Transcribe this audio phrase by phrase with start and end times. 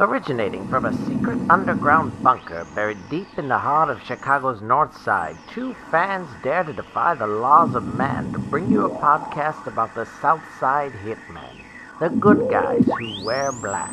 [0.00, 5.36] Originating from a secret underground bunker buried deep in the heart of Chicago's North Side,
[5.52, 9.92] two fans dare to defy the laws of man to bring you a podcast about
[9.96, 11.64] the South Side Hitmen,
[11.98, 13.92] the good guys who wear black.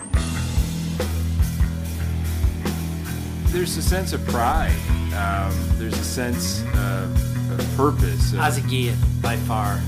[3.52, 4.76] There's a sense of pride.
[5.16, 8.32] Um, there's a sense of, of purpose.
[8.34, 9.80] of- Azagian, by far.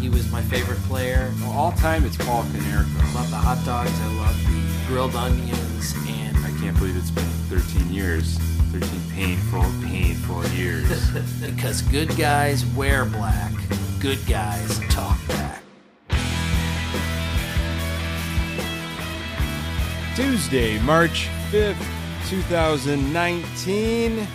[0.00, 1.30] He was my favorite player.
[1.42, 3.00] Well, all time, it's Paul Konerko.
[3.02, 3.92] I love the hot dogs.
[4.00, 5.94] I love the grilled onions.
[6.08, 8.38] And I can't believe it's been 13 years.
[8.72, 11.10] 13 painful, painful years.
[11.40, 13.52] because good guys wear black,
[14.00, 15.62] good guys talk back.
[20.16, 21.86] Tuesday, March 5th,
[22.28, 24.26] 2019.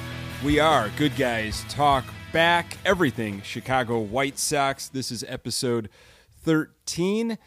[0.44, 2.78] We are Good Guys Talk Back.
[2.86, 4.88] Everything Chicago White Sox.
[4.88, 5.90] This is episode
[6.44, 7.38] 13.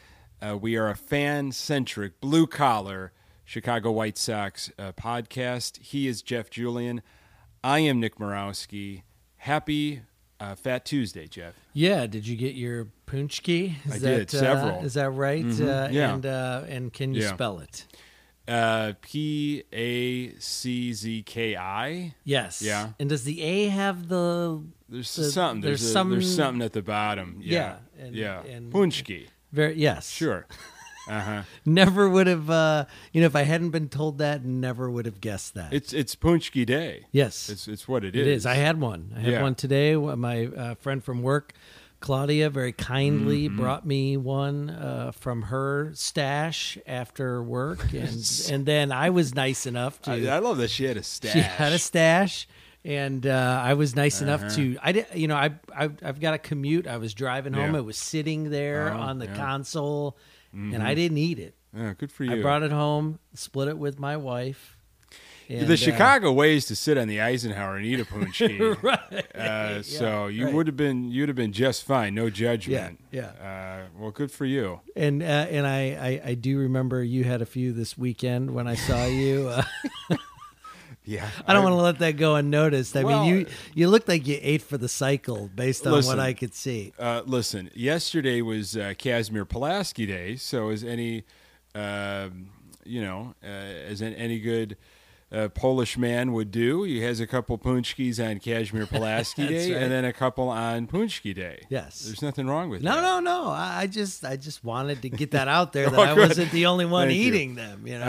[0.41, 3.13] Uh, we are a fan centric, blue collar
[3.45, 5.79] Chicago White Sox uh, podcast.
[5.83, 7.03] He is Jeff Julian.
[7.65, 9.03] I am Nick Morowski.
[9.39, 10.03] Happy
[10.39, 11.55] uh, Fat Tuesday, Jeff.
[11.73, 13.75] Yeah, did you get your punchki?
[13.87, 14.79] Is I that, did, several.
[14.79, 15.45] Uh, is that right?
[15.45, 16.15] Uh, Mhm, yeah.
[16.15, 17.35] And uh, and can you Yeah.
[17.35, 17.87] spell it?
[18.47, 22.15] Uh, P A C Z K I.
[22.25, 22.63] Yes.
[22.63, 22.91] Yeah.
[23.01, 25.61] And does the A have the There's The- something.
[25.63, 27.41] There's, there's a- some- there's something at the bottom.
[27.43, 27.79] Yeah.
[27.99, 28.43] Yeah, and- yeah.
[28.45, 29.27] and- Punchki.
[29.53, 29.75] Very?
[29.77, 30.11] Yes.
[30.11, 30.47] Sure.
[31.09, 31.43] Uh huh.
[31.65, 32.51] Never would have.
[32.51, 35.73] Uh, you know, if I hadn't been told that, never would have guessed that.
[35.73, 37.07] It's it's Punchki Day.
[37.13, 37.49] yes.
[37.49, 38.21] It's it's what it is.
[38.21, 38.47] It is.
[38.47, 39.13] I had one.
[39.17, 39.43] I had Yeah.
[39.43, 39.97] one today.
[39.97, 41.55] My uh, friend from work.
[42.01, 43.57] Claudia very kindly Mm-hmm.
[43.61, 49.67] brought me one uh, from her stash after work, and and then I was nice
[49.67, 51.33] enough to I, I love that she had a stash.
[51.33, 52.47] She had a stash,
[52.85, 54.31] and uh, I was nice Uh-huh.
[54.35, 54.77] enough to.
[54.83, 56.87] I did, you know, I, I I've got a commute.
[56.87, 57.73] I was driving home.
[57.75, 57.81] Yeah.
[57.81, 59.33] It was sitting there Oh, on the yeah.
[59.33, 59.41] Mm-hmm.
[59.43, 60.17] console,
[60.53, 61.55] and I didn't eat it.
[61.77, 62.33] Yeah, good for you.
[62.39, 64.77] I brought it home, split it with my wife.
[65.51, 68.83] and, the uh, Chicago ways to sit on the Eisenhower and eat a punchki.
[68.83, 69.37] right?
[69.37, 70.55] Uh, so you right.
[70.55, 73.01] would have been you'd have been just fine, no judgment.
[73.11, 74.81] Yeah, Uh, well, good for you.
[74.97, 75.81] And uh, and I,
[76.25, 79.53] I I do remember you had a few this weekend when I saw you.
[81.09, 81.31] Uh, Yeah.
[81.47, 82.97] I don't want to let that go unnoticed.
[82.97, 86.17] I Well- mean, you you looked like you ate for the cycle based on Listen.
[86.17, 86.93] what I could see.
[86.99, 91.25] Uh, listen, yesterday was uh, Casimir Pulaski Day, so as any,
[91.75, 92.51] um,
[92.85, 94.77] you know, uh, as an, any good
[95.31, 99.83] uh, Polish man would do, he has a couple punchkis on Casimir Pulaski Day, right.
[99.83, 101.61] and then a couple on Punchki Day.
[101.69, 102.01] Yes.
[102.07, 103.03] there's nothing wrong with No, that.
[103.03, 103.51] no, no.
[103.51, 106.51] I I just, I just wanted to get that out there that Oh, I wasn't
[106.51, 107.27] the only one Thank you.
[107.27, 107.87] eating them.
[107.87, 108.05] You know,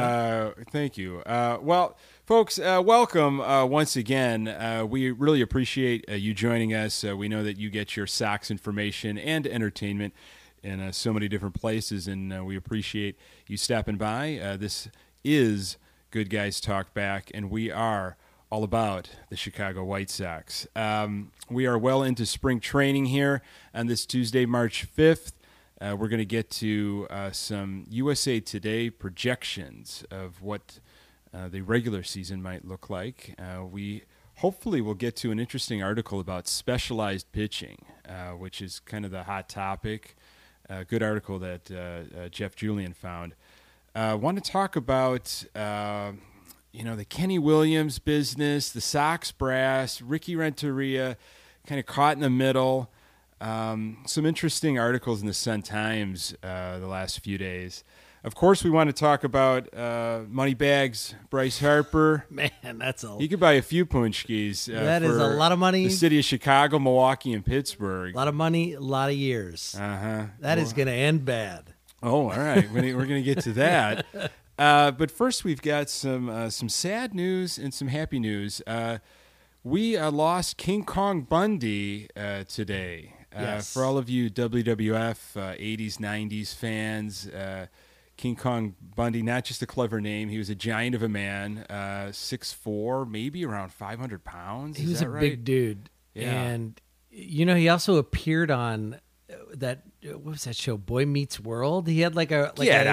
[0.58, 1.20] Uh, thank you.
[1.26, 1.98] Uh, well,
[2.30, 4.48] folks, uh, welcome uh, once again.
[4.48, 7.04] Uh, we really appreciate uh, you joining us.
[7.04, 10.14] Uh, we know that you get your Sox information and entertainment
[10.62, 14.58] in uh, so many different places, and we appreciate you stopping by.
[14.60, 14.90] This
[15.24, 15.78] is
[16.12, 18.16] Good Guys Talk Back, and we are
[18.52, 20.68] all about the Chicago White Sox.
[20.76, 23.42] Um, we are well into spring training here
[23.74, 25.32] on this Tuesday, March 5th.
[25.82, 30.80] Uh, we're going to get to some USA Today projections of what
[31.34, 33.36] uh, the regular season might look like.
[33.38, 34.04] Uh, we
[34.38, 39.12] hopefully will get to an interesting article about specialized pitching, uh, which is kind of
[39.12, 40.16] the hot topic.
[40.70, 43.34] A good article that uh, uh, Jeff Julian found.
[43.96, 45.44] I want to talk about.
[46.72, 51.18] You know the Kenny Williams business, the Sox brass, Ricky Renteria,
[51.66, 52.92] kind of caught in the middle.
[53.42, 57.84] Um, some interesting articles in the Sun Times the last few days.
[58.24, 62.26] Of course, we want to talk about uh, Moneybags, Bryce Harper.
[62.30, 64.68] man, that's a He could buy a few punchkis.
[64.76, 65.86] Uh, That is a lot of money.
[65.88, 68.14] The city of Chicago, Milwaukee, and Pittsburgh.
[68.14, 69.74] A lot of money, a lot of years.
[69.80, 70.26] Uh huh.
[70.42, 71.74] That is going to end bad.
[72.04, 72.70] Oh, all right.
[72.72, 74.06] We're we're going to get to that.
[74.60, 78.62] Uh, but first, we've got some uh, some sad news and some happy news.
[78.68, 78.98] Uh,
[79.64, 83.14] we uh, lost King Kong Bundy uh, today.
[83.34, 83.72] Uh, Yes.
[83.74, 87.68] For all of you WWF uh, 80s, 90s fans, uh,
[88.20, 91.60] King Kong Bundy, not just a clever name, he was a giant of a man,
[91.70, 92.12] uh,
[92.62, 94.78] four, maybe around 500 pounds.
[94.78, 95.22] He Is was that a right?
[95.22, 96.34] big dude, Yeah.
[96.34, 98.96] and you know, he also appeared on
[99.32, 101.88] uh, that uh, what was that show, Boy Meets World.
[101.88, 102.90] He had like a like Get a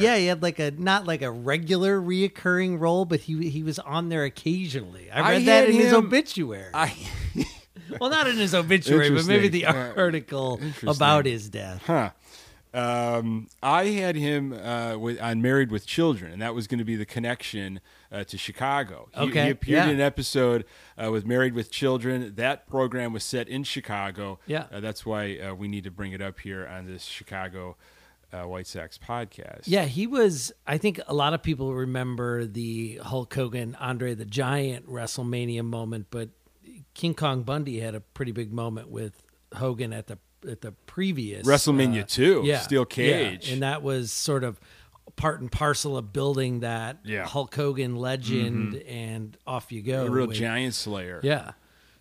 [0.00, 3.78] yeah, he had like a not like a regular reoccurring role, but he he was
[3.78, 5.08] on there occasionally.
[5.08, 6.70] I I read that had in his obituary.
[6.74, 6.96] I,
[8.00, 11.82] well, not in his obituary, but maybe the article about his death.
[11.86, 12.10] Huh.
[12.74, 16.84] Um, I had him uh, with, on Married with Children, and that was going to
[16.84, 17.80] be the connection
[18.10, 19.08] uh, to Chicago.
[19.14, 19.88] He, Okay, he appeared yeah.
[19.88, 20.64] in an episode
[21.02, 22.34] uh, with Married with Children.
[22.34, 24.40] That program was set in Chicago.
[24.46, 24.66] Yeah.
[24.72, 27.76] Uh, that's why uh, we need to bring it up here on this Chicago
[28.32, 29.62] uh, White Sox podcast.
[29.66, 30.52] Yeah, he was.
[30.66, 36.06] I think a lot of people remember the Hulk Hogan, Andre the Giant WrestleMania moment,
[36.10, 36.30] but
[36.94, 39.22] King Kong Bundy had a pretty big moment with
[39.54, 40.18] Hogan at the
[40.48, 43.50] at the previous WrestleMania uh, 2, yeah, Steel yeah, Cage.
[43.50, 44.60] and that was sort of
[45.16, 47.20] part and parcel of building that Yeah.
[47.20, 47.28] Mm-hmm.
[47.28, 50.06] Hulk Hogan legend, and off you go.
[50.06, 51.20] a real with- giant slayer.
[51.22, 51.52] yeah.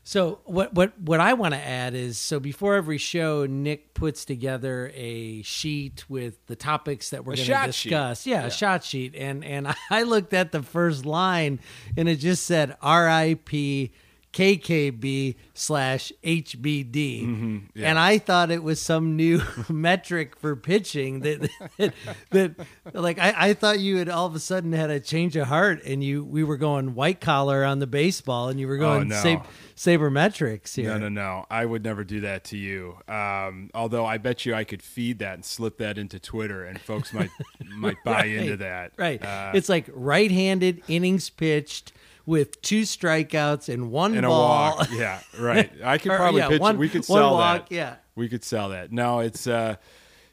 [0.05, 4.25] So what what what I want to add is so before every show, Nick puts
[4.25, 8.27] together a sheet with the topics that we're going to discuss.
[8.27, 11.61] Yeah, a shot sheet, and and I looked at the first line,
[11.95, 13.93] and it just said R.I.P.
[14.33, 17.57] KKB slash HBD, Mm-hmm.
[17.75, 17.89] yeah.
[17.89, 21.47] and I thought it was some new metric for pitching that
[21.77, 21.93] that,
[22.31, 22.55] that
[22.93, 25.83] like I, I thought you had all of a sudden had a change of heart,
[25.85, 29.15] and you we were going white collar on the baseball, and you were going Oh,
[29.15, 29.21] no.
[29.21, 29.45] sab-
[29.75, 30.89] sabermetrics here.
[30.89, 31.45] No, no, no.
[31.49, 32.97] I would never do that to you.
[33.07, 36.79] Um, although I bet you I could feed that and slip that into Twitter, and
[36.81, 37.29] folks might
[37.75, 38.93] might buy into that.
[38.97, 39.23] Right.
[39.23, 41.93] Uh, it's like right-handed innings pitched
[42.25, 44.77] with two strikeouts and one and a ball.
[44.77, 44.89] walk.
[44.91, 45.71] Yeah, right.
[45.83, 46.61] I could Or, probably yeah, pitch.
[46.61, 47.75] one- we could sell walk, that.
[47.75, 47.95] yeah.
[48.15, 48.91] we could sell that.
[48.91, 49.47] No, it's.
[49.47, 49.75] uh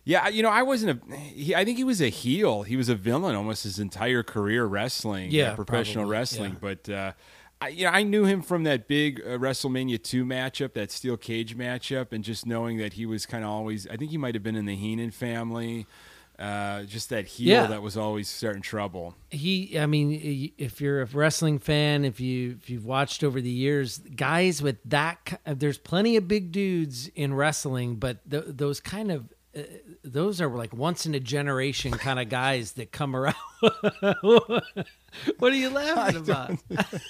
[0.03, 1.17] yeah, you know, I wasn't a.
[1.17, 2.63] He, I think he was a heel.
[2.63, 6.53] He was a villain almost his entire career wrestling, Yeah, uh, professional probably, wrestling.
[6.53, 6.59] yeah.
[6.61, 7.13] But uh,
[7.61, 11.19] I, you know, I knew him from that big uh, WrestleMania two matchup, that steel
[11.19, 13.87] cage matchup, and just knowing that he was kind of always.
[13.89, 15.87] I think he might have been in the Heenan family.
[16.41, 17.67] Uh, just that heel Yeah.
[17.67, 19.15] that was always starting trouble.
[19.31, 23.51] He, I mean, if you're a wrestling fan, if you if you've watched over the
[23.51, 28.81] years, guys with that, uh, there's plenty of big dudes in wrestling, but th- those
[28.81, 29.63] kind of uh,
[30.03, 33.35] those are like once in a generation kind of guys that come around.
[33.61, 36.53] what are you laughing about?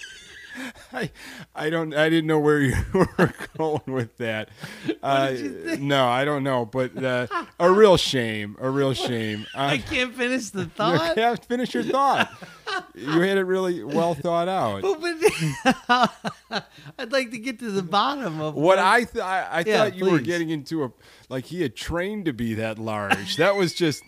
[0.93, 1.11] I,
[1.55, 1.94] I don't.
[1.94, 4.49] I didn't know where you were going with that.
[5.02, 5.35] Uh,
[5.79, 6.67] no, I don't know.
[6.67, 7.26] But uh,
[7.58, 8.56] a real shame.
[8.61, 9.47] A real shame.
[9.55, 11.14] I Uh, can't finish the you thought.
[11.14, 12.31] can't finish your thought.
[12.94, 14.82] You had it really well thought out.
[14.85, 16.11] Oh, but
[16.99, 19.94] I'd like to get to the bottom of What I th- I, I Yeah, thought
[19.96, 20.93] you were getting into a
[21.31, 23.37] like he had trained to be that large.
[23.37, 24.03] That was just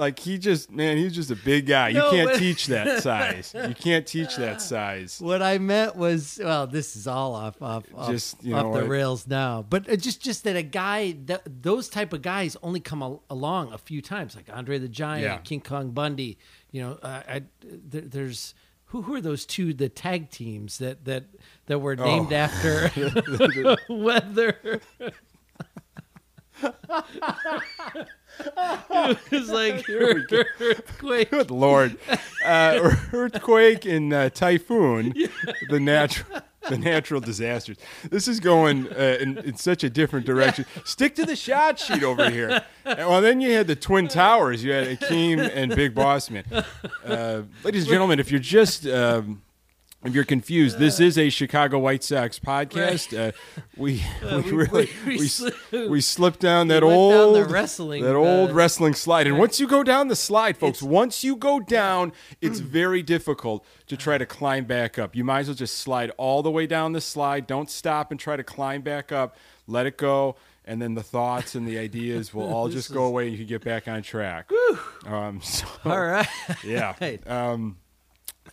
[0.00, 1.90] like he just man, he's just a big guy.
[1.90, 3.54] You can't but- teach that size.
[3.54, 5.20] You can't teach that size.
[5.20, 8.80] What I meant was, well, this is all off off off, Just, you off the
[8.80, 8.88] what?
[8.88, 9.62] rails now.
[9.68, 13.22] But uh, just just that a guy, that, those type of guys only come al-
[13.30, 15.36] along a few times, like Andre the Giant, Yeah.
[15.38, 16.38] King Kong Bundy.
[16.72, 18.54] You know, uh, I, there, there's
[18.86, 21.24] who who are those two the tag teams that that
[21.66, 22.36] that were named Oh.
[22.36, 22.90] after
[23.88, 24.80] weather.
[28.38, 31.30] It was like earthquake.
[31.30, 31.98] Good lord,
[32.44, 35.14] uh, earthquake and uh, typhoon,
[35.68, 36.42] the natural.
[36.68, 37.78] The natural disasters.
[38.10, 40.66] This is going uh, in, in such a different direction.
[40.84, 42.62] Stick to the shot sheet over here.
[42.84, 44.62] And, well, then you had the Twin Towers.
[44.62, 46.44] You had Akeem and Big Boss Man.
[47.02, 49.40] Uh, ladies and gentlemen, if you're just um,
[50.02, 53.16] if you're confused, this is a Chicago White Sox podcast.
[53.18, 53.32] Uh,
[53.76, 54.70] we, we, we- really
[55.04, 58.54] we- we, we sli- we slipped down that down old the wrestling, that old uh,
[58.54, 59.26] wrestling slide.
[59.26, 63.64] And once you go down the slide, folks, once you go down, it's very difficult
[63.88, 65.14] to try to climb back up.
[65.14, 67.46] You might as well just slide all the way down the slide.
[67.46, 69.36] Don't stop and try to climb back up.
[69.66, 70.36] Let it go.
[70.64, 73.46] And then the thoughts and the ideas will all just go away and you can
[73.48, 74.48] get back on track.
[75.04, 76.28] Um, so, All right.
[76.64, 76.94] yeah.
[77.26, 77.76] Um,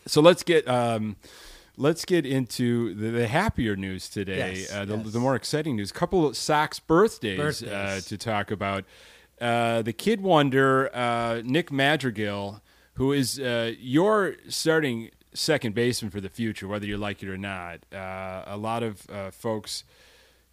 [0.08, 1.16] so let's get um,
[1.76, 4.56] let's get into the, the happier news today.
[4.60, 5.12] Yes, uh, the, yes.
[5.12, 5.90] the more exciting news.
[5.90, 8.84] A couple of Sox birthdays, Uh, to talk about.
[9.40, 12.60] Uh, the kid wonder, uh, Nick Madrigal,
[12.94, 17.38] who is uh, your starting second baseman for the future, whether you like it or
[17.38, 17.80] not.
[17.92, 19.84] Uh, a lot of uh, folks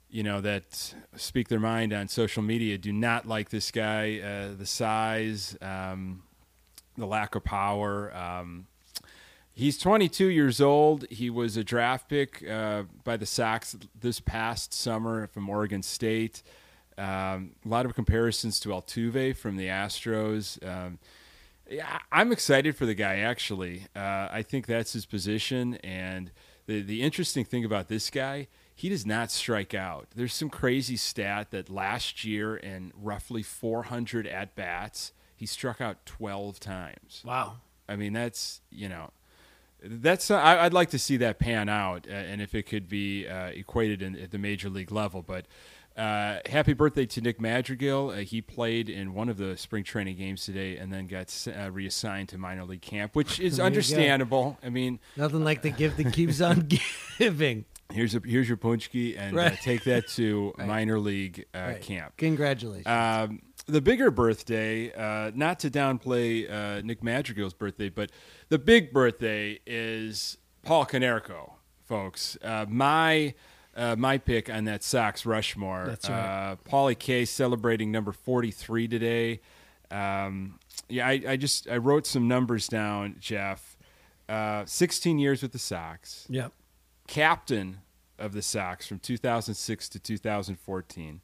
[0.07, 4.55] you know that speak their mind on social media do not like this guy uh,
[4.55, 6.23] the size um,
[6.95, 8.67] the lack of power um,
[9.55, 14.73] he's 22 years old he was a draft pick uh, by the sox this past
[14.73, 16.43] summer from oregon state
[16.97, 20.99] um, a lot of comparisons to altuve from the astros um,
[21.69, 23.17] yeah, I'm excited for the guy.
[23.17, 25.75] Actually, uh, I think that's his position.
[25.75, 26.31] And
[26.67, 30.07] the the interesting thing about this guy, he does not strike out.
[30.15, 36.05] There's some crazy stat that last year in roughly 400 at bats, he struck out
[36.05, 37.23] 12 times.
[37.25, 37.57] Wow.
[37.87, 39.11] I mean, that's you know,
[39.83, 43.27] that's I, I'd like to see that pan out, uh, and if it could be
[43.27, 45.21] uh, equated in, at the major league level.
[45.21, 45.45] But
[45.97, 48.09] uh, happy birthday to Nick Madrigal.
[48.09, 51.71] Uh, he played in one of the spring training games today, and then got uh,
[51.71, 53.65] reassigned to minor league camp, which is There you go.
[53.65, 54.57] understandable.
[54.63, 56.67] I mean, Nothing like the gift that keeps on
[57.17, 57.65] giving.
[57.93, 59.61] here's a, here's your punchki, and uh, Right.
[59.61, 60.67] take that to Right.
[60.67, 61.81] minor league uh, Right.
[61.81, 62.17] camp.
[62.17, 62.87] Congratulations.
[62.87, 68.11] Um, the bigger birthday, uh, not to downplay uh, Nick Madrigal's birthday, but
[68.49, 71.53] the big birthday is Paul Konerko,
[71.83, 72.37] folks.
[72.43, 73.33] Uh, my
[73.75, 75.85] uh, my pick on that Sox Rushmore.
[75.87, 76.51] That's right.
[76.51, 79.41] Uh, Paulie K celebrating number 43 today.
[79.91, 83.77] Um, yeah, I, I just I wrote some numbers down, Jeff.
[84.27, 86.51] Uh, 16 years with the Sox, Yep.
[87.07, 87.77] captain
[88.17, 91.21] of the Sox from 2006 to 2014.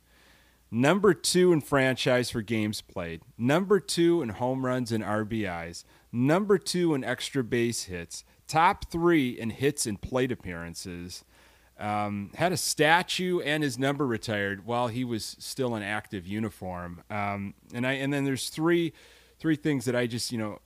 [0.71, 3.21] Number two in franchise for games played.
[3.37, 5.83] Number two in home runs and RBIs.
[6.13, 8.23] Number two in extra base hits.
[8.47, 11.25] Top three in hits and plate appearances.
[11.77, 17.03] Um, had a statue and his number retired while he was still in active uniform.
[17.09, 18.93] Um, and I and then there's three
[19.39, 20.59] three things that I just you know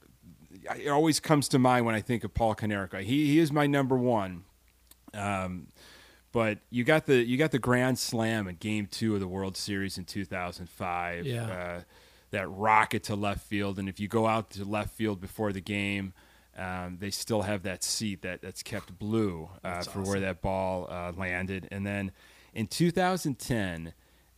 [0.78, 3.02] it always comes to mind when I think of Paul Konerko.
[3.02, 4.44] He he is my number one.
[5.14, 5.68] Um,
[6.36, 9.56] but you got the you got the grand slam in Game Two of the World
[9.56, 11.26] Series in 2005.
[11.26, 11.48] Yeah.
[11.48, 11.82] Uh,
[12.32, 15.62] that rocket to left field, and if you go out to left field before the
[15.62, 16.12] game,
[16.58, 20.88] um, they still have that seat that that's kept blue uh, for where that ball
[20.92, 21.70] uh, landed.
[21.72, 22.12] And then
[22.54, 23.94] in 2010,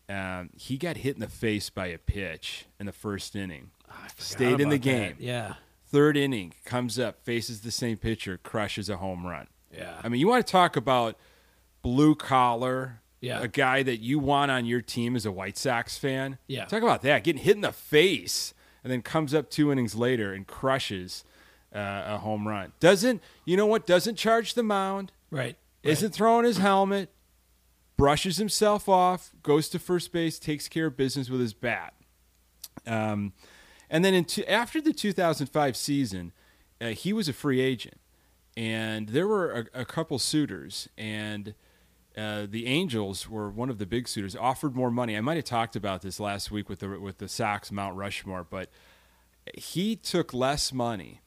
[0.07, 3.71] um, he got hit in the face by a pitch in the first inning.
[4.19, 4.79] Stayed in the about that.
[4.81, 5.15] game.
[5.17, 5.55] Yeah.
[5.87, 9.47] Third inning, comes up, faces the same pitcher, crushes a home run.
[9.75, 9.99] Yeah.
[10.03, 11.17] I mean, you want to talk about
[11.87, 13.39] blue collar, Yeah.
[13.41, 16.37] a guy that you want on your team as a White Sox fan.
[16.47, 16.65] Yeah.
[16.65, 18.53] Talk about that, getting hit in the face
[18.83, 21.23] and then comes up two innings later and crushes
[21.73, 22.73] uh, a home run.
[22.79, 25.55] Doesn't, you know what, doesn't charge the mound, Right.
[25.83, 27.09] isn't throwing his helmet,
[27.97, 31.93] brushes himself off, goes to first base, takes care of business with his bat.
[32.85, 33.33] Um,
[33.89, 36.31] and then in two, after the 2005 season,
[36.81, 37.99] uh, he was a free agent,
[38.55, 41.53] and there were a, a couple suitors, and
[42.17, 44.35] uh, the Angels were one of the big suitors.
[44.35, 45.15] Offered more money.
[45.15, 48.43] I might have talked about this last week with the with the Sox Mount Rushmore,
[48.49, 48.69] but
[49.55, 51.21] he took less money.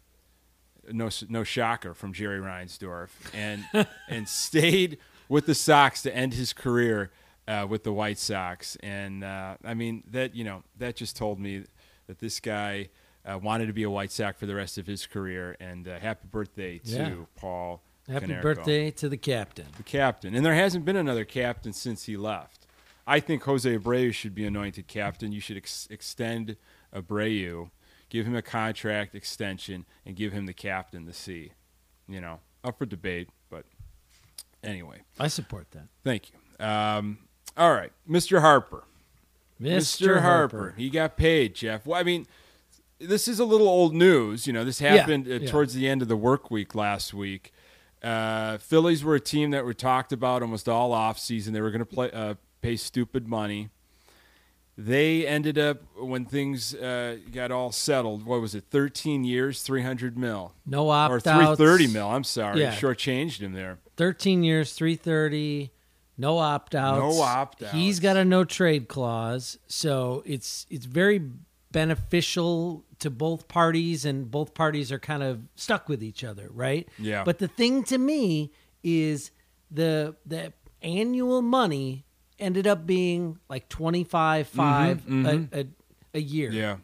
[0.90, 3.64] No, no shocker from Jerry Reinsdorf, and
[4.08, 7.12] and stayed with the Sox to end his career
[7.46, 8.76] uh, with the White Sox.
[8.82, 11.64] And uh, I mean that you know that just told me
[12.08, 12.88] that this guy
[13.24, 15.56] uh, wanted to be a White Sox for the rest of his career.
[15.60, 17.14] And uh, happy birthday to Yeah.
[17.36, 17.82] Paul.
[18.10, 19.66] Happy Konerko birthday to the captain.
[19.76, 20.34] the captain.
[20.34, 22.66] And there hasn't been another captain since he left.
[23.06, 25.32] I think Jose Abreu should be anointed captain.
[25.32, 26.56] You should ex- extend
[26.94, 27.70] Abreu,
[28.08, 31.52] give him a contract extension, and give him the captain to see.
[32.08, 33.64] You know, up for debate, but
[34.64, 35.84] anyway, I support that.
[36.02, 36.64] thank you.
[36.64, 37.18] Um,
[37.56, 38.40] all right, Mr.
[38.40, 38.84] Harper.
[39.60, 40.20] Mr.
[40.22, 40.74] Harper.
[40.76, 41.84] He got paid, Jeff.
[41.86, 42.26] Well, I mean,
[42.98, 44.46] this is a little old news.
[44.46, 45.50] You know, this Yeah, happened uh, yeah.
[45.50, 47.52] towards the end of the work week last week.
[48.02, 51.52] Uh, Phillies were a team that were talked about almost all off season.
[51.52, 53.68] They were going to play uh, pay stupid money.
[54.78, 58.24] They ended up when things uh, got all settled.
[58.24, 58.64] What was it?
[58.70, 61.58] Thirteen years, three hundred mil, No opt three outs.
[61.58, 62.08] thirty mil.
[62.08, 62.74] I'm sorry, Yeah.
[62.74, 63.78] shortchanged him there.
[63.96, 65.70] 13 years, 330,
[66.16, 66.98] no opt outs.
[67.16, 67.72] No opt-outs.
[67.74, 71.20] He's got a no trade clause, so it's it's very
[71.72, 76.88] beneficial to both parties and both parties are kind of stuck with each other, right?
[76.98, 77.24] Yeah.
[77.24, 79.30] But the thing to me is
[79.70, 82.04] the the annual money
[82.38, 85.66] ended up being like 25 5 A, a,
[86.14, 86.48] a year.
[86.50, 86.76] Mm-hmm, Yeah,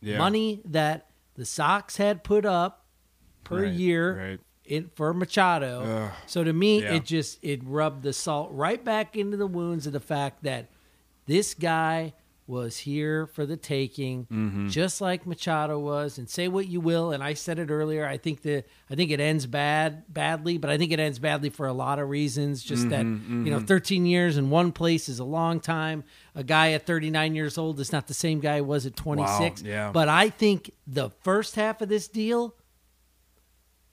[0.00, 0.18] yeah.
[0.18, 2.86] Money that the Sox had put up
[3.44, 4.40] per Right, year right.
[4.64, 5.82] in for Machado.
[5.82, 6.12] Ugh.
[6.26, 6.94] so to me, Yeah.
[6.94, 10.68] it just it rubbed the salt right back into the wounds of the fact that
[11.26, 12.14] this guy
[12.46, 14.68] was here for the taking, Mm-hmm.
[14.68, 16.18] just like Machado was.
[16.18, 18.06] And say what you will, and I said it earlier.
[18.06, 21.50] I think the I think it ends bad badly, but I think it ends badly
[21.50, 22.62] for a lot of reasons.
[22.62, 26.04] Just that Mm-hmm, you know, 13 years in one place is a long time.
[26.34, 29.62] A guy at 39 years old is not the same guy he was at 26.
[29.62, 29.90] yeah.
[29.92, 32.54] But I think the first half of this deal,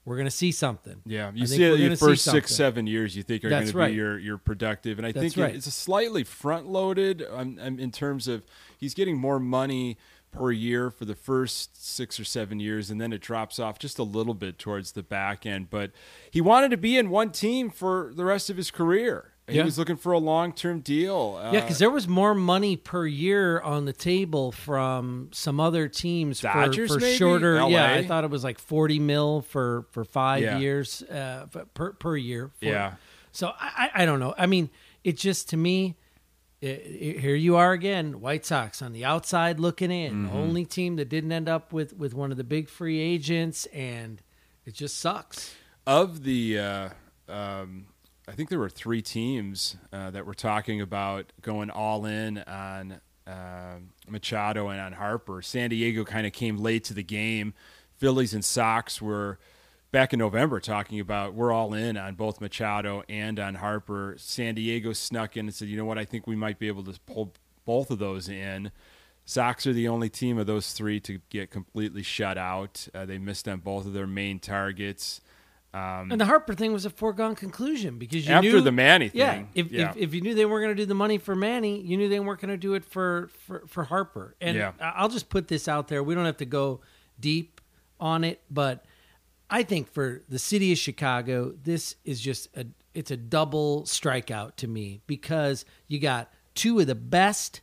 [0.10, 1.04] we're going to see something.
[1.06, 3.94] Yeah, you see it your first six, seven years you think are going to be
[3.94, 5.54] your, your productive, and I That's think right.
[5.54, 8.44] it's a slightly front loaded um, um, in terms of
[8.76, 10.00] he's getting more money
[10.32, 14.00] per year for the first six or seven years, and then it drops off just
[14.00, 15.70] a little bit towards the back end.
[15.70, 15.92] But
[16.32, 19.34] he wanted to be in one team for the rest of his career.
[19.50, 19.66] He Yeah.
[19.66, 21.40] was looking for a long term deal.
[21.42, 25.88] Uh, Yeah, because there was more money per year on the table from some other
[25.88, 27.18] teams for, Dodgers, for maybe?
[27.18, 27.56] shorter.
[27.70, 30.58] Yeah, I thought it was like forty mil for for five Yeah.
[30.60, 32.52] years uh, per per year.
[32.60, 32.94] for- Yeah.
[33.32, 34.34] So I, I don't know.
[34.38, 34.70] I mean,
[35.04, 35.96] it just to me.
[36.62, 40.26] i i here you are again, White Sox on the outside looking in.
[40.28, 40.36] Mm-hmm.
[40.36, 44.22] Only team that didn't end up with with one of the big free agents, and
[44.66, 45.56] it just sucks.
[45.88, 46.90] of the uh,
[47.30, 47.86] um,
[48.30, 53.02] I think there were three teams uh, that were talking about going all in on
[53.26, 55.42] uh, Machado and on Harper.
[55.42, 57.56] San Diego kind of came late to the game.
[57.98, 59.40] Phillies and Sox were
[59.92, 64.14] back in November talking about we're all in on both Machado and on Harper.
[64.20, 66.84] San Diego snuck in and said, you know what, I think we might be able
[66.84, 67.34] to pull
[67.66, 68.72] both of those in.
[69.26, 72.88] Sox are the only team of those three to get completely shut out.
[72.94, 75.20] Uh, they missed on both of their main targets.
[75.74, 79.12] Um, And the Harper thing was a foregone conclusion because you After knew, the Manny
[79.14, 79.92] yeah, thing, if, yeah.
[79.92, 82.10] if if you knew they weren't going to do the money for Manny, you knew
[82.10, 84.36] they weren't going to do it for for for Harper.
[84.42, 84.72] And Yeah.
[84.82, 86.82] I'll just put this out there: we don't have to go
[87.20, 87.62] deep
[88.00, 88.84] on it, but
[89.50, 94.56] I think for the city of Chicago, this is just a it's a double strikeout
[94.58, 97.62] to me because you got two of the best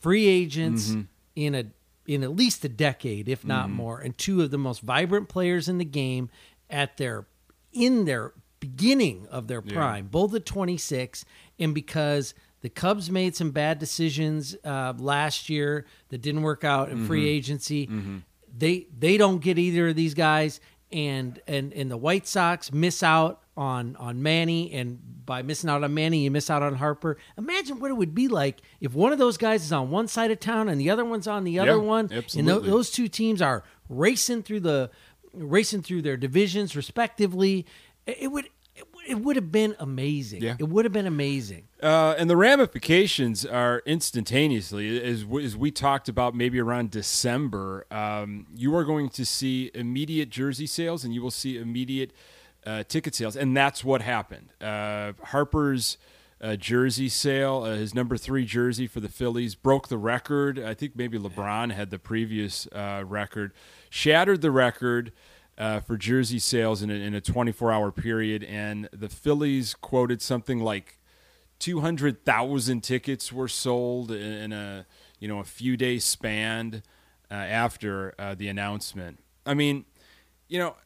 [0.00, 1.00] free agents Mm-hmm.
[1.36, 1.64] in a
[2.06, 5.68] in at least a decade, if not more, and two of the most vibrant players
[5.68, 6.30] in the game
[6.70, 7.26] at their
[7.72, 11.24] in their beginning of their prime, both at 26,
[11.58, 16.88] and because the Cubs made some bad decisions uh, last year that didn't work out
[16.88, 17.88] in free agency,
[18.56, 23.02] they they don't get either of these guys, and and and the White Sox miss
[23.02, 27.18] out on on Manny, and by missing out on Manny, you miss out on Harper.
[27.36, 30.30] Imagine what it would be like if one of those guys is on one side
[30.30, 32.70] of town and the other one's on the other Yeah, one, and tho- absolutely.
[32.70, 34.90] those two teams are racing through the
[35.36, 37.66] racing through their divisions respectively.
[38.06, 38.46] It, would.
[39.08, 40.42] It would- have been amazing.
[40.42, 40.56] Yeah.
[40.58, 41.68] It would have been amazing.
[41.82, 47.86] Uh, and the ramifications are instantaneously, as, we- as we talked about maybe around December.
[47.90, 52.12] Um, you are going to see immediate jersey sales, and you will see immediate
[52.66, 54.48] uh, ticket sales, and that's what happened.
[54.60, 55.96] Uh, Harper's
[56.40, 60.58] uh, jersey sale, uh, his number three jersey for the Phillies, broke the record.
[60.58, 63.52] I think maybe LeBron had the previous uh, record,
[63.88, 65.12] shattered the record
[65.58, 70.20] uh, for jersey sales in a, in a 24 hour period, and the Phillies quoted
[70.20, 70.98] something like
[71.58, 74.86] 200,000 tickets were sold in, in a
[75.18, 76.82] you know a few days span
[77.30, 79.22] uh, after uh, the announcement.
[79.46, 79.86] I mean,
[80.48, 80.76] you know,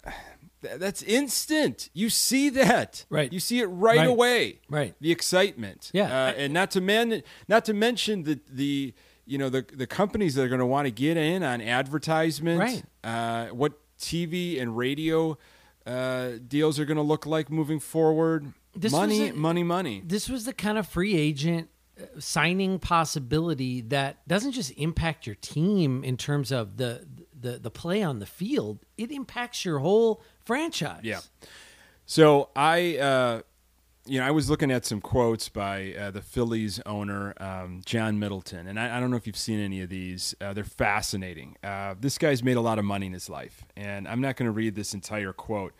[0.61, 1.88] that's instant.
[1.92, 3.33] You see that, Right.
[3.33, 4.09] You see it right, Right.
[4.09, 4.94] away, Right.
[5.01, 6.05] The excitement, Yeah.
[6.07, 8.94] uh, and not to men, not to mention the the
[9.27, 12.59] you know the the companies that are going to want to get in on advertisement,
[12.61, 12.83] Right.
[13.05, 15.38] Uh, what TV and radio
[15.87, 18.53] uh, deals are going to look like moving forward.
[18.75, 20.03] This money, a- money, money.
[20.05, 21.68] This was the kind of free agent
[22.01, 27.07] uh, signing possibility that doesn't just impact your team in terms of the
[27.38, 28.79] the the play on the field.
[28.96, 31.01] It impacts your whole franchise.
[31.05, 31.21] Yeah.
[32.07, 33.43] So I, uh,
[34.05, 38.19] you know, I was looking at some quotes by uh, the Phillies owner, um, John
[38.19, 40.35] Middleton, and I, I don't know if you've seen any of these.
[40.41, 41.57] Uh, they're fascinating.
[41.63, 44.47] Uh, this guy's made a lot of money in his life, and I'm not going
[44.47, 45.73] to read this entire quote,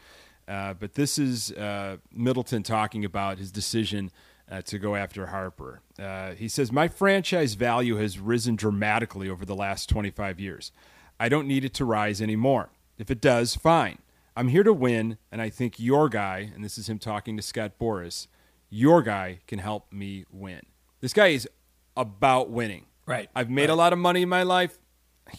[0.47, 4.11] uh, but this is uh, Middleton talking about his decision.
[4.53, 5.81] Uh, to go after Harper.
[5.97, 10.73] Uh, he says, My franchise value has risen dramatically over the last 25 years.
[11.21, 12.71] I don't need it to rise anymore.
[12.99, 13.99] If it does, fine.
[14.40, 17.42] I'm here to win, and I think your guy, and this is him talking to
[17.42, 18.26] Scott Boras,
[18.70, 20.62] your guy can help me win.
[21.03, 21.46] This guy is
[21.94, 22.87] about winning.
[23.05, 24.79] Right, I've made a lot of money in my life.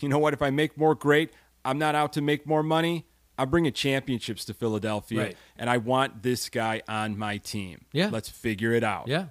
[0.02, 0.34] You know what?
[0.36, 1.32] If I make more, great.
[1.66, 3.08] I'm not out to make more money.
[3.40, 5.38] I'm bringing championships to Philadelphia, Right.
[5.58, 7.86] and I want this guy on my team.
[7.94, 8.10] Yeah.
[8.12, 9.08] Let's figure it out.
[9.08, 9.30] Yeah.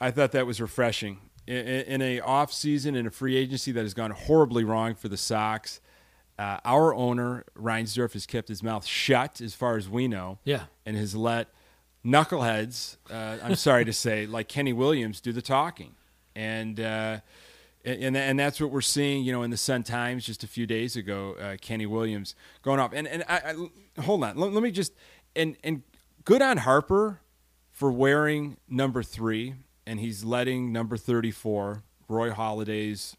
[0.00, 3.82] I thought that was refreshing in, in a off season in a free agency that
[3.82, 5.80] has gone horribly wrong for the Sox.
[6.38, 10.38] Uh, our owner Reinsdorf has kept his mouth shut, as far as we know.
[10.44, 10.64] Yeah.
[10.84, 11.48] and has let
[12.04, 12.96] knuckleheads.
[13.10, 15.94] Uh, I'm sorry to say, like Kenny Williams, do the talking,
[16.34, 16.78] and.
[16.80, 17.20] Uh,
[17.84, 20.66] and, and that's what we're seeing, you know, in the Sun Times just a few
[20.66, 21.36] days ago.
[21.40, 23.54] Uh, Kenny Williams going off, and and I,
[23.96, 24.92] I hold on, let, let me just
[25.36, 25.84] and and
[26.24, 27.20] good on Harper
[27.70, 29.54] for wearing number three,
[29.86, 33.16] and he's letting number 34, Roy Halladay's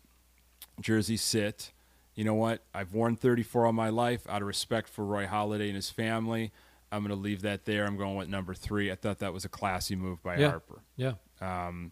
[0.81, 1.71] jersey, sit.
[2.17, 2.63] You know what?
[2.73, 6.51] I've worn 34 all my life out of respect for Roy Halladay and his family.
[6.91, 7.85] I'm going to leave that there.
[7.85, 8.91] I'm going with number three.
[8.91, 10.49] I thought that was a classy move by Yeah.
[10.49, 10.81] Harper.
[10.95, 11.13] Yeah.
[11.39, 11.91] Um,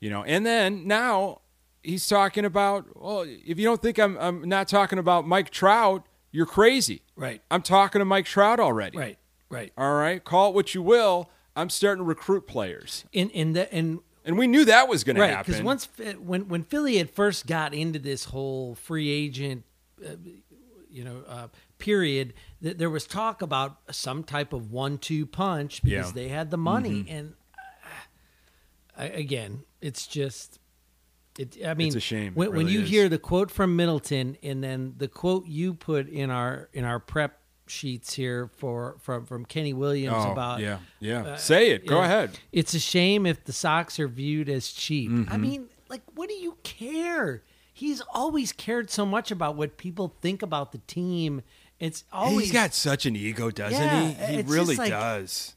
[0.00, 1.42] you know, and then now
[1.82, 6.04] he's talking about, well, if you don't think I'm, I'm not talking about Mike Trout,
[6.32, 7.02] you're crazy.
[7.14, 7.40] Right.
[7.50, 8.98] I'm talking to Mike Trout already.
[8.98, 9.18] Right.
[9.48, 9.72] Right.
[9.78, 10.24] All right.
[10.24, 11.30] Call it what you will.
[11.54, 13.04] I'm starting to recruit players.
[13.12, 15.52] In in the and And we knew that was going to right happen.
[15.52, 15.88] because once
[16.20, 19.64] when when Philly had first got into this whole free agent,
[20.04, 20.10] uh,
[20.90, 25.92] you know, uh, period, th- there was talk about some type of one-two punch because
[25.92, 26.02] Yeah.
[26.04, 26.14] Mm-hmm.
[26.16, 27.88] they had the money, and uh,
[28.98, 30.58] I, again, it's just.
[31.38, 32.34] It, I mean, it's a shame.
[32.34, 32.90] When, when you is.
[32.90, 37.00] hear the quote from Middleton, and then the quote you put in our in our
[37.00, 37.40] prep
[37.72, 41.22] sheets here for from from Kenny Williams Oh, about yeah, yeah.
[41.22, 41.86] uh, Say it.
[41.86, 42.38] Go know, ahead.
[42.52, 45.10] It's a shame if the Sox are viewed as cheap.
[45.10, 45.32] Mm-hmm.
[45.32, 47.42] I mean, like what do you care?
[47.72, 51.42] He's always cared so much about what people think about the team.
[51.80, 54.36] It's always He's got such an ego, doesn't Yeah, he?
[54.36, 55.56] He really like- does.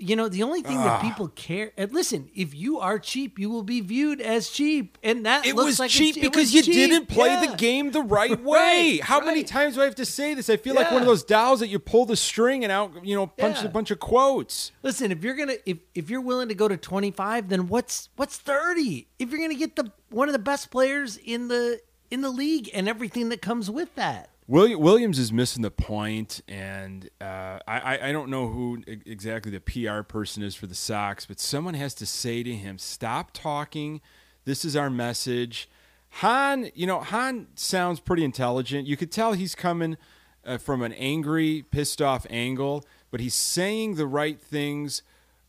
[0.00, 0.84] You know the only thing Ah.
[0.84, 1.72] that people care.
[1.76, 5.54] And listen, if you are cheap, you will be viewed as cheap, and that It
[5.54, 6.72] looks was like cheap because you cheap.
[6.74, 7.46] didn't play Yeah.
[7.46, 8.58] the game the right way.
[8.96, 10.48] Right, How many times do I have to say this?
[10.50, 13.14] I feel like one of those dolls that you pull the string and out, you
[13.14, 13.66] know, punch Yeah.
[13.66, 14.72] a bunch of quotes.
[14.82, 18.36] Listen, if you're gonna if if you're willing to go to 25, then what's what's
[18.38, 19.06] 30?
[19.18, 22.68] If you're gonna get the one of the best players in the in the league
[22.74, 24.30] and everything that comes with that.
[24.50, 29.60] William, Williams is missing the point, and uh, I, I- don't know who exactly the
[29.60, 34.00] PR person is for the Sox, but someone has to say to him, "Stop talking.
[34.44, 35.68] This is our message."
[36.14, 38.88] Hahn, you know, Hahn sounds pretty intelligent.
[38.88, 39.96] You could tell he's coming
[40.44, 45.04] uh, from an angry, pissed off angle, but he's saying the right things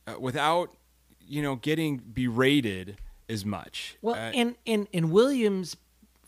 [0.06, 0.76] uh, without,
[1.20, 3.98] you know, getting berated as much.
[4.04, 5.76] Well, Uh, and and and Williams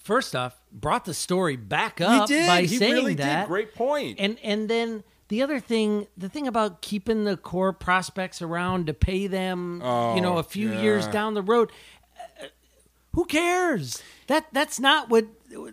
[0.04, 2.46] first off brought the story back he up did.
[2.48, 3.42] by he saying really that.
[3.44, 3.48] did.
[3.48, 4.20] Great point.
[4.20, 8.94] And and then the other thing, the thing about keeping the core prospects around to
[8.94, 9.76] pay them,
[10.16, 11.72] you know, Oh, a few years down the road,
[12.42, 12.46] uh,
[13.14, 14.04] who cares?
[14.28, 15.26] That that's not what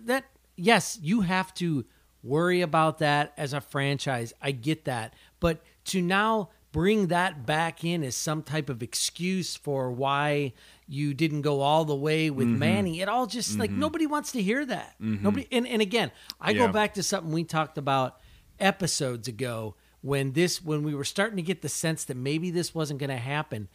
[0.06, 0.24] that.
[0.56, 1.84] Yes, you have to
[2.22, 4.32] worry about that as a franchise.
[4.42, 9.56] I get that, but to now bring that back in as some type of excuse
[9.56, 10.52] for why
[10.87, 12.59] you didn't go all the way with Mm-hmm.
[12.59, 13.80] Manny, it all just like mm-hmm.
[13.80, 14.94] nobody wants to hear that.
[15.02, 15.24] Mm-hmm.
[15.24, 15.48] Nobody.
[15.52, 16.66] And and again, I Yeah.
[16.66, 18.20] go back to something we talked about
[18.59, 22.74] episodes ago when this when we were starting to get the sense that maybe this
[22.74, 23.68] wasn't going to happen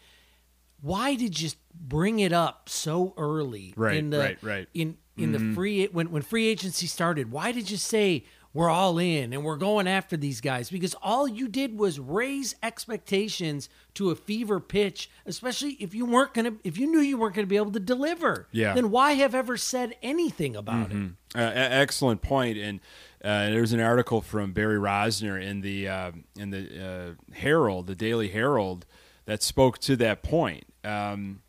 [0.82, 4.68] why did you bring it up so early Right, in the right, right.
[4.74, 5.54] in in the mm-hmm.
[5.56, 9.58] free when when free agency started why did you say we're all in and we're
[9.58, 15.10] going after these guys because all you did was raise expectations to a fever pitch
[15.26, 17.72] especially if you weren't going to if you knew you weren't going to be able
[17.72, 18.74] to deliver Yeah.
[18.74, 20.98] then why have ever said anything about it
[21.36, 22.58] Uh, excellent point.
[22.58, 22.80] And
[23.22, 27.96] uh, there's an article from Barry Rozner in the uh, in the uh, Herald, the
[27.96, 28.86] Daily Herald,
[29.26, 30.64] that spoke to that point.
[30.86, 31.42] Um,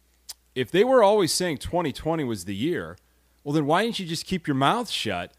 [0.56, 2.96] if they were always saying 2020 was the year,
[3.44, 5.30] well, then why didn't you just keep your mouth shut?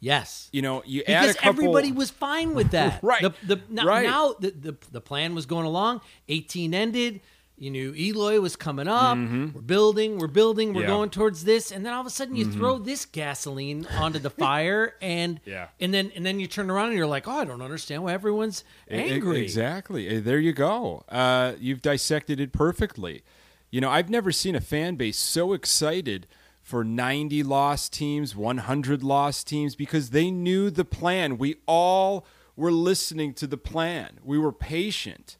[0.00, 1.48] Yes You know, you add a because couple.
[1.50, 3.02] everybody was fine with that.
[3.02, 4.06] Right, The, the, now, right.
[4.06, 6.00] now the, the the plan was going along.
[6.28, 7.20] 18 ended.
[7.58, 9.16] You knew Eloy was coming up.
[9.16, 10.18] We're building.
[10.18, 10.74] We're building.
[10.74, 10.90] We're Mm-hmm.
[10.90, 10.96] Yeah.
[10.96, 14.28] going towards this, and then all of a sudden you throw this gasoline onto the
[14.28, 15.68] fire, and Yeah.
[15.80, 18.12] and then and then you turn around and you're like, oh, I don't understand why
[18.12, 19.40] everyone's E- e- angry.
[19.42, 20.18] Exactly.
[20.18, 21.04] Uh, There you go.
[21.08, 23.22] Uh, you've dissected it perfectly.
[23.70, 26.26] You know, I've never seen a fan base so excited
[26.66, 31.38] for 90 lost teams, 100 lost teams, because they knew the plan.
[31.38, 32.26] We all
[32.56, 34.18] were listening to the plan.
[34.24, 35.36] We were patient.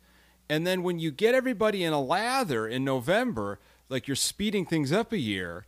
[0.49, 3.59] And then when you get everybody in a lather in November,
[3.89, 5.67] like you're speeding things up a year,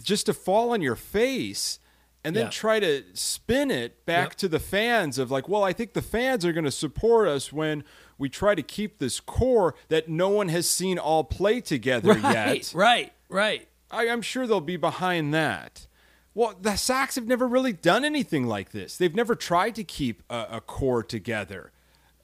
[0.00, 1.80] just to fall on your face
[2.22, 2.50] and then Yeah.
[2.50, 4.34] try to spin it back Yep.
[4.36, 7.52] to the fans of like, well, I think the fans are going to support us
[7.52, 7.82] when
[8.18, 12.58] we try to keep this core that no one has seen all play together right,
[12.58, 12.72] yet.
[12.72, 13.66] right, right.
[13.90, 15.86] I, I'm sure they'll be behind that.
[16.34, 18.96] Well, the Sox have never really done anything like this.
[18.96, 21.72] They've never tried to keep a, a core together,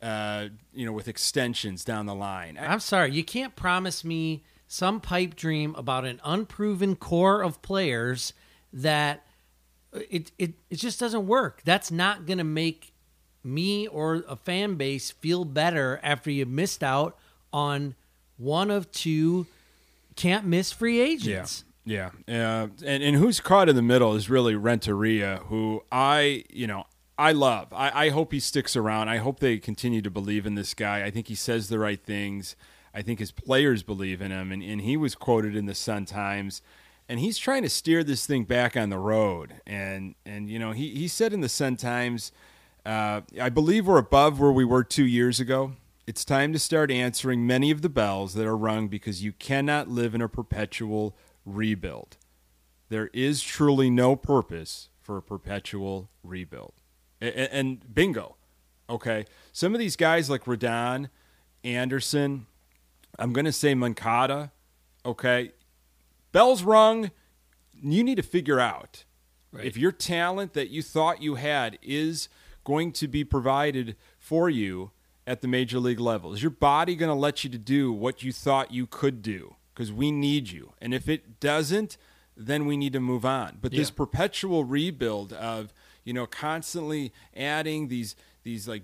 [0.02, 2.58] uh, you know, with extensions down the line.
[2.58, 7.62] I- I'm sorry, you can't promise me some pipe dream about an unproven core of
[7.62, 8.32] players
[8.72, 9.24] that
[9.94, 11.62] uh, it it, it just doesn't work.
[11.64, 12.92] That's not going to make
[13.44, 17.18] me or a fan base feel better after you missed out
[17.52, 17.94] on
[18.36, 19.46] one of two
[20.22, 21.64] can't miss free agents.
[21.84, 26.44] Yeah, yeah, uh, and and who's caught in the middle is really Renteria, who I
[26.52, 26.84] you know
[27.18, 27.72] I love.
[27.72, 29.08] I, I hope he sticks around.
[29.08, 31.04] I hope they continue to believe in this guy.
[31.04, 32.54] I think he says the right things.
[32.94, 36.04] I think his players believe in him, and, and he was quoted in the Sun
[36.04, 36.62] Times,
[37.08, 39.54] and he's trying to steer this thing back on the road.
[39.66, 42.30] And and you know he he said in the Sun Times,
[42.86, 45.72] uh, I believe we're above where we were two years ago.
[46.06, 49.88] It's time to start answering many of the bells that are rung because you cannot
[49.88, 52.16] live in a perpetual rebuild.
[52.88, 56.74] There is truly no purpose for a perpetual rebuild.
[57.20, 58.36] A- a- And, bingo.
[58.90, 59.26] Okay.
[59.52, 61.08] Some of these guys like Rodon,
[61.62, 62.46] Anderson,
[63.18, 64.50] I'm going to say Moncada.
[65.06, 65.52] Okay.
[66.32, 67.12] Bells rung.
[67.80, 69.04] You need to figure out
[69.62, 72.28] if your talent that you thought you had is
[72.64, 74.90] going to be provided for you
[75.26, 76.32] at the major league level.
[76.32, 79.56] Is your body going to let you to do what you thought you could do?
[79.74, 80.72] Because we need you.
[80.80, 81.96] And if it doesn't,
[82.36, 83.58] then we need to move on.
[83.60, 85.72] But this perpetual rebuild of
[86.04, 88.82] you know constantly adding these these like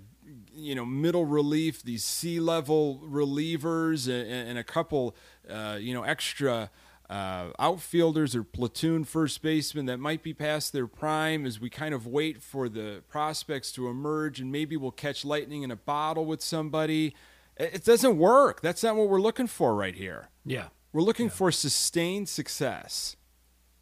[0.53, 5.15] you know middle relief, these sea level relievers, and, and a couple
[5.49, 6.69] uh, you know extra
[7.09, 11.93] uh, outfielders or platoon first basemen that might be past their prime as we kind
[11.93, 16.25] of wait for the prospects to emerge and maybe we'll catch lightning in a bottle
[16.25, 17.15] with somebody.
[17.57, 18.61] It doesn't work.
[18.61, 20.29] That's not what we're looking for right here.
[20.45, 20.67] Yeah.
[20.93, 23.15] We're looking for sustained success.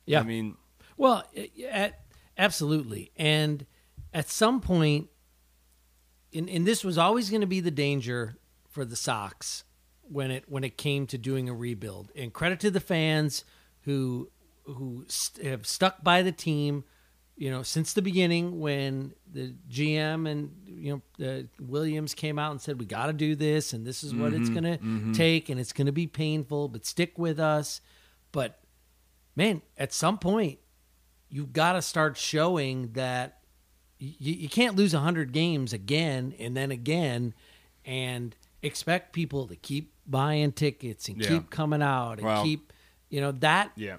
[0.06, 0.22] Yeah.
[0.22, 0.56] I mean,
[0.96, 1.24] Well,
[1.70, 2.00] at,
[2.38, 3.12] absolutely.
[3.18, 3.66] And
[4.14, 5.10] at some point,
[6.34, 8.38] and, and this was always going to be the danger
[8.70, 9.64] for the Sox
[10.10, 12.12] when it when it came to doing a rebuild.
[12.16, 13.44] And credit to the fans
[13.82, 14.30] who
[14.66, 16.84] who st- have stuck by the team,
[17.36, 22.52] you know, since the beginning when the GM and you know the Williams came out
[22.52, 24.60] and said we got to do this and this is what it's mm-hmm.
[24.60, 25.12] going to mm-hmm.
[25.14, 27.82] take and it's going to be painful, but stick with us.
[28.32, 28.60] But
[29.36, 30.60] man, at some point,
[31.30, 33.40] you've got to start showing that
[34.00, 37.34] you, you can't lose 100 games again and then again
[37.86, 41.28] and expect people to keep buying tickets and Yeah.
[41.30, 42.74] keep coming out and keep,
[43.10, 43.98] you know, that, yeah.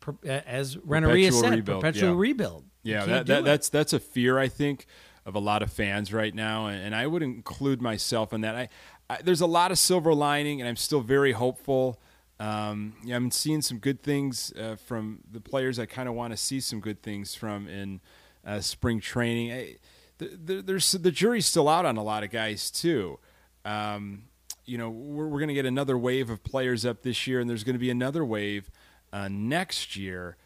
[0.00, 2.20] per- as Renteria Perpetual said, rebuild, perpetual yeah.
[2.20, 2.64] rebuild.
[2.82, 4.86] Yeah, that, that, that's that's a fear I think
[5.24, 8.54] of a lot of fans right now, and, and I would include myself in that.
[8.54, 8.68] I,
[9.10, 12.00] I there's a lot of silver lining, and I'm still very hopeful.
[12.38, 15.78] Um, yeah, I'm seeing some good things uh, from the players.
[15.80, 18.00] I kind of want to see some good things from in
[18.46, 19.52] uh, spring training.
[19.52, 19.76] I,
[20.18, 23.18] the, the, there's the jury's still out on a lot of guys too.
[23.64, 24.24] Um,
[24.66, 27.48] you know, we're, we're going to get another wave of players up this year, and
[27.48, 28.70] there's going to be another wave
[29.12, 30.36] uh, next year.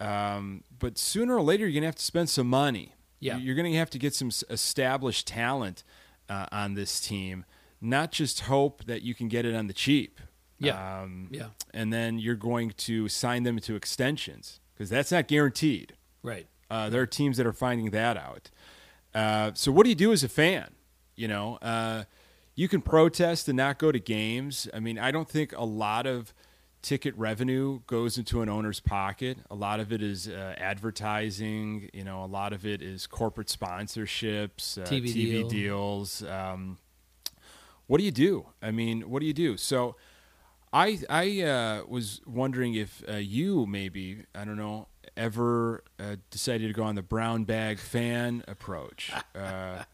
[0.00, 2.94] Um, but sooner or later, you're going to have to spend some money.
[3.20, 3.38] Yeah.
[3.38, 5.84] You're going to have to get some established talent
[6.28, 7.44] uh, on this team,
[7.80, 10.20] not just hope that you can get it on the cheap.
[10.58, 11.02] Yeah.
[11.02, 11.48] Um, Yeah.
[11.72, 15.94] And then you're going to sign them to extensions because that's not guaranteed.
[16.22, 16.46] right.
[16.68, 18.50] Uh, there are teams that are finding that out.
[19.14, 20.72] Uh, so what do you do as a fan?
[21.14, 22.04] You know, uh,
[22.56, 24.66] you can protest and not go to games.
[24.74, 26.34] I mean, I don't think a lot of
[26.82, 29.38] ticket revenue goes into an owner's pocket.
[29.50, 31.90] A lot of it is uh, advertising.
[31.92, 35.48] You know, a lot of it is corporate sponsorships, uh, TV TV deal.
[35.48, 36.22] deals.
[36.22, 36.78] Um,
[37.86, 38.46] what do you do?
[38.62, 39.56] I mean, what do you do?
[39.56, 39.96] So,
[40.72, 46.68] I I uh, was wondering if uh, you maybe I don't know ever uh, decided
[46.68, 49.84] to go on the brown bag fan approach, uh,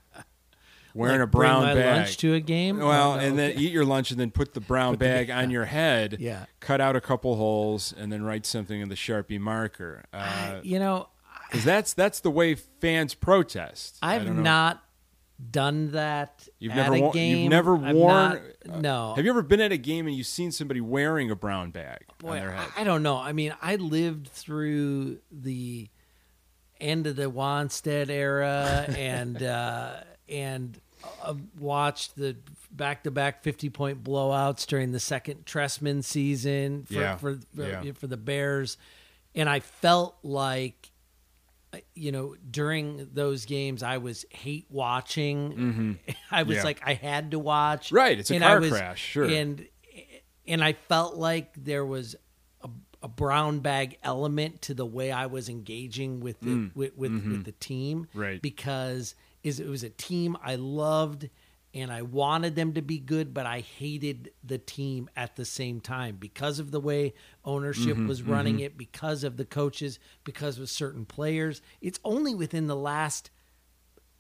[0.95, 1.97] wearing Like a brown bring my bag.
[1.99, 2.79] lunch to a game.
[2.79, 5.51] well, Oh, no, and then eat your lunch and then put the brown bag on
[5.51, 6.17] your head.
[6.21, 6.47] Yeah.
[6.61, 10.05] Cut out a couple holes and then write something in the sharpie marker.
[10.13, 11.09] I- Uh, you know,
[11.51, 13.99] 'cause that's that's the way fans protest.
[14.03, 14.43] I I've don't
[15.51, 17.13] done that You've at never a worn.
[17.15, 17.37] game.
[17.39, 17.93] You've never worn.
[18.15, 18.37] not-
[18.77, 19.15] uh, no.
[19.17, 22.05] Have you ever been at a game and you've seen somebody wearing a brown bag
[22.11, 22.69] on Boy, their head?
[22.77, 23.17] I, I don't know.
[23.17, 25.89] I mean, I lived through the
[26.81, 29.95] end of the Wannstedt era and uh,
[30.33, 30.81] and
[31.23, 32.37] uh, watched the
[32.71, 37.93] back-to-back fifty-point blowouts during the second Trestman season for Yeah, for, for, yeah.
[37.93, 38.77] for the Bears,
[39.35, 40.91] and I felt like.
[41.75, 45.99] uh, You know, during those games, I was hate watching.
[46.31, 46.53] I was Mm-hmm.
[46.59, 46.63] Yeah.
[46.65, 47.91] like, I had to watch.
[47.93, 49.25] Right, it's a and car I was- crash, sure.
[49.25, 49.67] And
[50.47, 52.17] and I felt like there was
[52.63, 52.69] a,
[53.03, 57.45] a brown bag element to the way I was engaging with the, with with, with
[57.45, 58.07] the team, Mm.
[58.09, 58.21] Mm-hmm.
[58.21, 58.43] Right.
[58.43, 61.29] Because is it was a team I loved
[61.75, 65.81] and I wanted them to be good, but I hated the team at the same
[65.81, 68.09] time because of the way ownership Mm-hmm.
[68.09, 71.63] was running it, because of the coaches, because of certain players.
[71.81, 73.31] It's only within the last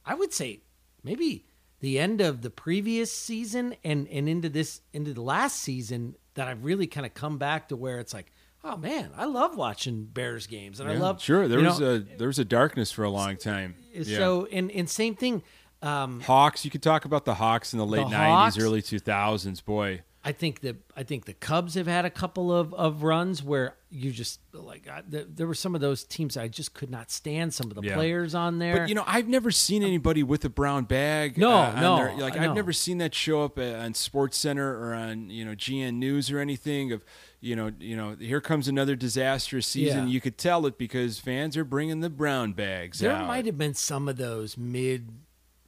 [0.04, 0.61] I would say
[1.04, 1.44] maybe
[1.80, 6.48] the end of the previous season and and into this into the last season that
[6.48, 8.32] I've really kind of come back to where it's like,
[8.64, 11.48] oh man, I love watching Bears games and I love sure.
[11.48, 13.77] There was know, a there was a darkness for a long time.
[13.92, 14.18] Yeah.
[14.18, 15.42] so and and same thing.
[15.83, 16.64] Um, Hawks.
[16.64, 19.61] You could talk about the Hawks in the late nineties, early two thousands.
[19.61, 23.42] Boy, I think that I think the Cubs have had a couple of, of runs
[23.42, 26.88] where you just like I, there, there were some of those teams I just could
[26.90, 27.94] not stand some of the Yeah.
[27.94, 28.79] players on there.
[28.79, 31.37] but you know, I've never seen anybody with a brown bag.
[31.37, 34.38] No, uh, no, their- like I I've never seen that show up uh, on Sports
[34.38, 36.92] Center or on you know GN News or anything.
[36.92, 37.05] Of
[37.42, 40.07] you know, you know, here comes another disastrous season.
[40.07, 40.12] Yeah.
[40.12, 43.26] You could tell it because fans are bringing the brown bags There out.
[43.26, 45.09] might have been some of those mid,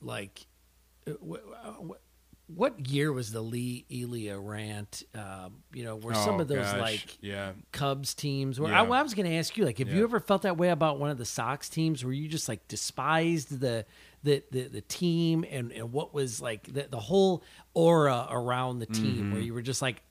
[0.01, 0.47] like,
[1.07, 2.01] uh, wh- wh-
[2.57, 5.03] what year was the Lee Elia rant?
[5.15, 6.81] Um, you know, where some Oh, of those gosh.
[6.81, 7.53] like yeah.
[7.73, 8.61] Cubs teams.
[8.61, 8.83] Where Yeah.
[8.83, 11.01] I, I was going to ask you, like, have you ever felt that way about
[11.01, 13.85] one of the Sox teams, where you just like despised the
[14.23, 18.87] the the, the team and and what was like the the whole aura around the
[18.87, 19.33] team, Mm-hmm.
[19.33, 20.03] where you were just like,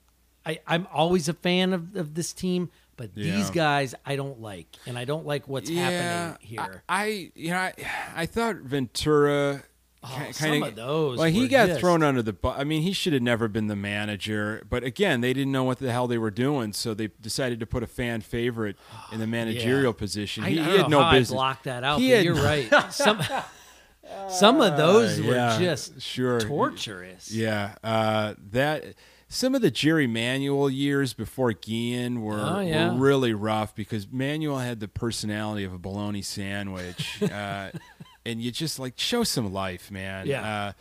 [0.46, 2.70] I I'm always a fan of of this team.
[2.96, 6.84] But these guys, I don't like, and I don't like what's happening here.
[6.88, 7.72] I, I you know I,
[8.14, 9.64] I thought Ventura
[10.06, 12.54] Oh, some of those Well, he were got just- thrown under the bus.
[12.58, 14.62] I mean, he should have never been the manager.
[14.68, 17.66] But again, they didn't know what the hell they were doing, so they decided to
[17.66, 18.76] put a fan favorite
[19.12, 20.44] in the managerial position.
[20.44, 21.30] I, He, I he don't had no business.
[21.32, 21.98] I blocked that out.
[22.00, 22.70] He had- you're right.
[22.92, 23.22] Some
[24.28, 26.38] some of those were yeah, just sure.
[26.40, 27.30] torturous.
[27.32, 28.84] Yeah, uh, that
[29.34, 32.92] some of the Jerry Manuel years before Guillen were, Oh, yeah.
[32.92, 37.70] were really rough because Manuel had the personality of a bologna sandwich, uh,
[38.24, 40.26] and you just like show some life, man.
[40.26, 40.42] Yeah.
[40.68, 40.72] Uh,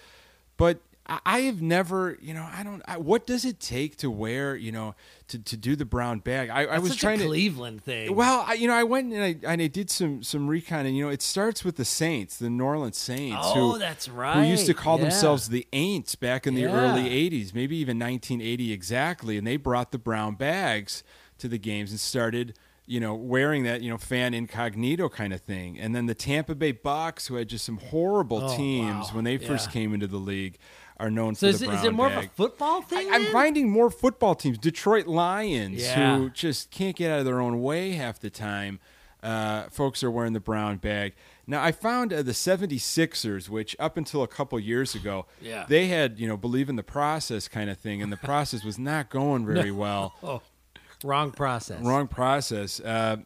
[0.58, 2.82] but I- have never, you know, I don't.
[2.88, 4.96] I, what does it take to wear, you know,
[5.28, 6.50] to, to do the brown bag?
[6.50, 7.28] I, I was trying a to.
[7.28, 8.16] Cleveland thing.
[8.16, 10.96] Well, I, you know, I went and I, and I did some some recon, and
[10.96, 14.44] you know, it starts with the Saints, the New Orleans Saints, oh, who that's right.
[14.46, 15.04] who used to call Yeah.
[15.04, 16.74] themselves the Aints back in the Yeah.
[16.74, 21.04] early '80s, maybe even 1980 exactly, and they brought the brown bags
[21.40, 22.56] to the games and started.
[22.86, 25.80] You know, wearing that, you know, fan incognito kind of thing.
[25.80, 29.12] And then the Tampa Bay Bucks, who had just some horrible Oh, teams wow.
[29.16, 29.72] when they first Yeah.
[29.72, 30.58] came into the league,
[31.04, 32.18] are known So for is, the it- brown is it more bag.
[32.20, 33.10] of a football thing?
[33.12, 36.18] I, I'm finding more football teams, Detroit Lions, Yeah.
[36.18, 38.80] who just can't get out of their own way half the time.
[39.22, 41.14] Uh, folks are wearing the brown bag.
[41.48, 45.66] Now, I found uh, the 76ers, which up until a couple years ago, Yeah.
[45.68, 48.78] they had, you know, believe in the process kind of thing, and the process was
[48.80, 50.16] not going very well.
[50.24, 50.42] Oh,
[51.04, 51.82] wrong process.
[51.82, 52.80] Wrong process.
[52.80, 53.18] Uh,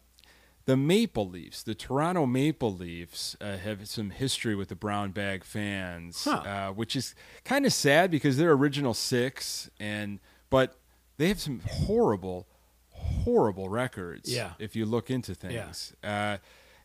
[0.68, 5.44] the Maple Leafs, the Toronto Maple Leafs, uh, have some history with the brown bag
[5.44, 6.32] fans, Huh.
[6.46, 10.76] uh, which is kind of sad because they're original six, and but
[11.18, 12.48] they have some horrible,
[12.92, 14.32] horrible records.
[14.34, 14.52] Yeah.
[14.60, 16.38] if you look into things, uh,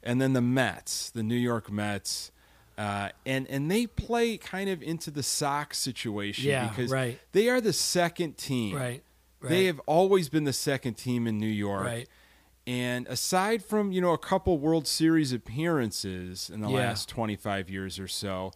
[0.03, 2.31] and then the Mets, the New York Mets.
[2.79, 7.19] Uh, and and they play kind of into the Sox situation Yeah, because right.
[7.33, 8.75] they are the second team.
[8.75, 9.03] Right.
[9.41, 9.51] Right.
[9.51, 11.85] They have always been the second team in New York.
[11.85, 12.09] Right.
[12.67, 16.77] And aside from, you know, a couple World Series appearances in the Yeah.
[16.77, 18.53] last 25 years or so,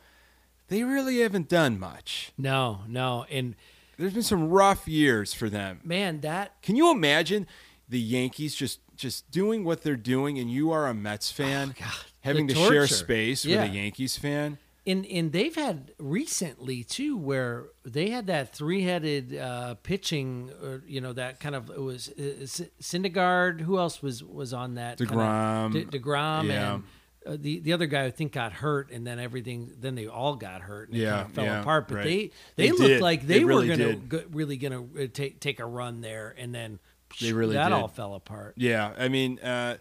[0.68, 2.32] they really haven't done much.
[2.38, 3.56] No, no, and
[3.98, 5.80] There's been some rough years for them.
[5.82, 7.46] man, that Can you imagine
[7.88, 12.04] the Yankees just just doing what they're doing and you are a Mets fan oh,
[12.20, 13.62] having The to share space Yeah.
[13.62, 14.56] with a Yankees fan?
[14.86, 21.00] And and they've had recently too where they had that three-headed uh, pitching, or, you
[21.00, 22.46] know, that kind of it was uh,
[22.80, 23.60] Syndergaard.
[23.60, 24.98] Who else was was on that?
[24.98, 25.72] DeGrom.
[25.72, 26.74] De- Degrom, Yeah.
[26.74, 26.82] and
[27.26, 29.72] uh, the the other guy I think got hurt, and then everything.
[29.80, 30.90] Then they all got hurt.
[30.90, 31.88] And Yeah, kind of fell yeah, apart.
[31.88, 32.04] But right.
[32.04, 33.00] they they, They looked did.
[33.00, 36.34] like They they, really were gonna go, really gonna uh, take take a run there,
[36.38, 36.78] and then
[37.20, 37.74] They really that did.
[37.74, 38.54] all fell apart.
[38.56, 39.78] Yeah, I mean, uh,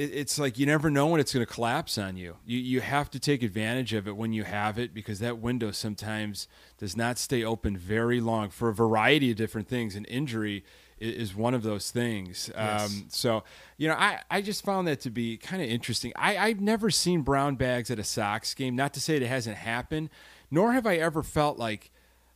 [0.00, 2.36] it, it's like you never know when it's going to collapse on you.
[2.46, 5.70] You you have to take advantage of it when you have it because that window
[5.70, 9.94] sometimes does not stay open very long for a variety of different things.
[9.94, 10.64] And injury
[10.98, 12.50] is one of those things.
[12.54, 12.90] Yes.
[12.90, 13.44] Um, so
[13.76, 16.12] you know, I, I just found that to be kind of interesting.
[16.16, 18.74] I, I've never seen brown bags at a Sox game.
[18.74, 20.08] Not to say it hasn't happened,
[20.50, 21.90] nor have I ever felt like.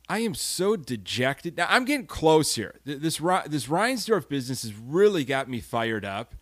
[0.07, 1.57] I am so dejected.
[1.57, 2.75] Now I'm getting close here.
[2.85, 6.35] This this Reinsdorf business has really got me fired up.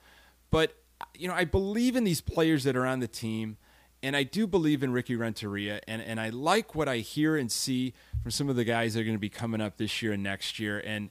[0.52, 0.83] But
[1.16, 3.58] you know, I believe in these players that are on the team,
[4.02, 7.52] and I do believe in Ricky Renteria, and and I like what I hear and
[7.52, 10.14] see from some of the guys that are going to be coming up this year
[10.14, 10.80] and next year.
[10.80, 11.10] And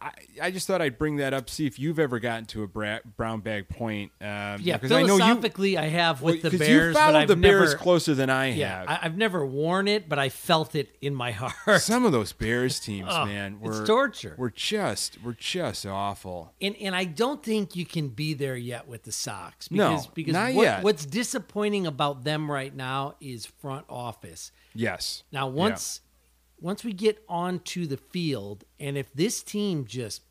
[0.00, 0.10] I,
[0.42, 2.98] I just thought I'd bring that up, see if you've ever gotten to a bra-
[3.16, 4.12] brown bag point.
[4.20, 5.18] Um, Yeah, because I know you.
[5.20, 8.80] philosophically, I have with the Bears, you but I've the Bears closer than I Yeah,
[8.80, 8.88] have.
[8.88, 11.80] I, I've never worn it, but I felt it in my heart.
[11.80, 14.34] Some of those Bears teams, Oh, man, it's were torture.
[14.38, 16.52] We're just, we're just awful.
[16.60, 20.06] and and I don't think you can be there yet with the Sox No, because
[20.08, 20.82] because not what- yet.
[20.82, 24.52] what's disappointing about them right now is front office.
[24.74, 25.22] Yes.
[25.32, 26.00] Now once
[26.60, 30.22] once we get onto the field, and if this team just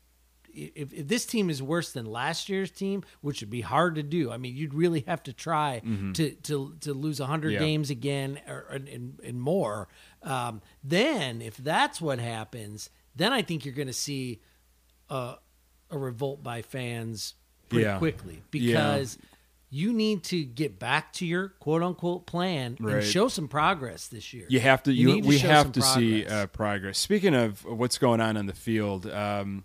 [0.52, 4.02] if, if this team is worse than last year's team, which would be hard to
[4.02, 5.80] do, I mean, you'd really have to try
[6.14, 7.62] to to to lose hundred Mm-hmm.
[7.62, 7.68] Yeah.
[7.68, 9.88] games again or and, and, more.
[10.22, 14.40] Um, then, if that's what happens, then I think you're going to see
[15.10, 15.34] a,
[15.90, 17.34] a revolt by fans
[17.68, 17.98] pretty Yeah.
[17.98, 19.18] quickly because.
[19.70, 22.96] You need to get back to your quote unquote plan Right.
[22.96, 24.46] and show some progress this year.
[24.48, 24.92] You have to.
[24.92, 26.42] You, need to we have to see progress.
[26.42, 26.98] uh, progress.
[26.98, 29.64] Speaking of what's going on in the field, um,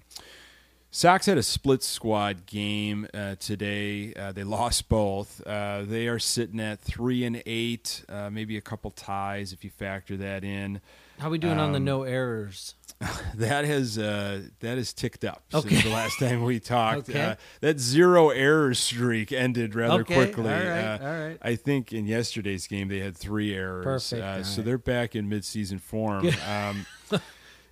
[0.96, 4.14] Sox had a split squad game uh, today.
[4.14, 5.42] Uh, they lost both.
[5.46, 9.72] Uh, they are sitting at three and eight, uh, maybe a couple ties if you
[9.72, 10.82] factor that in.
[11.18, 12.76] How are we doing on the Um, no errors?
[13.36, 15.70] That has uh, that has ticked up Okay.
[15.70, 17.10] since the last time we talked.
[17.10, 17.22] Okay.
[17.22, 20.44] Uh, that zero error streak ended rather Okay, quickly.
[20.54, 21.38] all right, Uh, all right.
[21.42, 24.66] I think in yesterday's game they had three errors, Perfect, uh, so right.
[24.66, 26.30] they're back in midseason form.
[26.48, 26.86] um,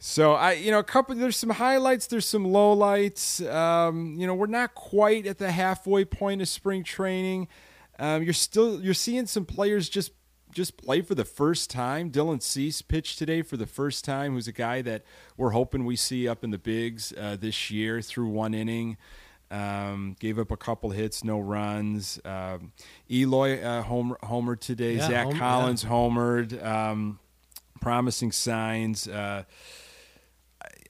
[0.04, 1.14] so I, you know, a couple.
[1.14, 2.08] There's some highlights.
[2.08, 3.47] There's some lowlights.
[3.54, 7.47] Um, you know, we're not quite at the halfway point of spring training.
[7.99, 10.14] Um, you're still you're seeing some players just
[10.52, 12.10] just play for the first time.
[12.10, 15.04] Dylan Cease pitched today for the first time, who's a guy that
[15.38, 18.97] we're hoping we see up in the bigs uh, this year through one inning.
[19.52, 22.20] Um, gave up a couple hits, no runs.
[22.26, 22.72] Um,
[23.08, 24.95] Eloy uh, homer, homered today.
[24.95, 26.66] Yeah, Zach home- Collins homered.
[26.66, 27.20] Um,
[27.82, 29.08] promising signs.
[29.08, 29.43] Uh,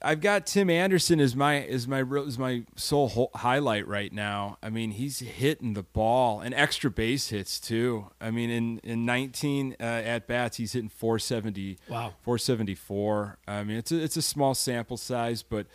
[0.04, 4.58] I've got Tim Anderson as my as my real- as my sole highlight right now.
[4.62, 8.06] I mean, he's hitting the ball and extra base hits too.
[8.20, 11.78] I mean, in in 19 uh, at bats, he's hitting 470.
[11.88, 12.14] Wow.
[12.22, 13.38] 474.
[13.46, 15.66] I mean, it's a, it's a small sample size, but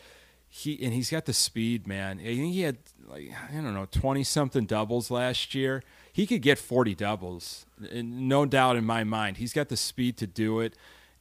[0.49, 2.19] he and he's got the speed, man.
[2.19, 5.83] I think he had like I don't know 20 something doubles last year.
[6.11, 9.37] He could get 40 doubles, and no doubt in my mind.
[9.37, 10.73] He's got the speed to do it,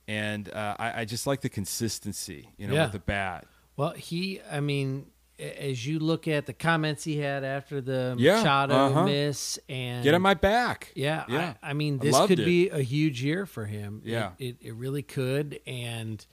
[0.08, 2.82] and uh, I, I just like the consistency, you know, Yeah.
[2.84, 3.46] with the bat.
[3.76, 5.06] Well, he, I mean,
[5.38, 9.04] as you look at the comments he had after the Yeah, Machado uh-huh.
[9.04, 10.92] miss and Get on my back.
[10.94, 11.54] yeah, yeah.
[11.62, 12.46] I, I mean, this loved could it.
[12.46, 14.00] be a huge year for him.
[14.04, 14.30] Yeah.
[14.38, 16.24] it, it, really could, and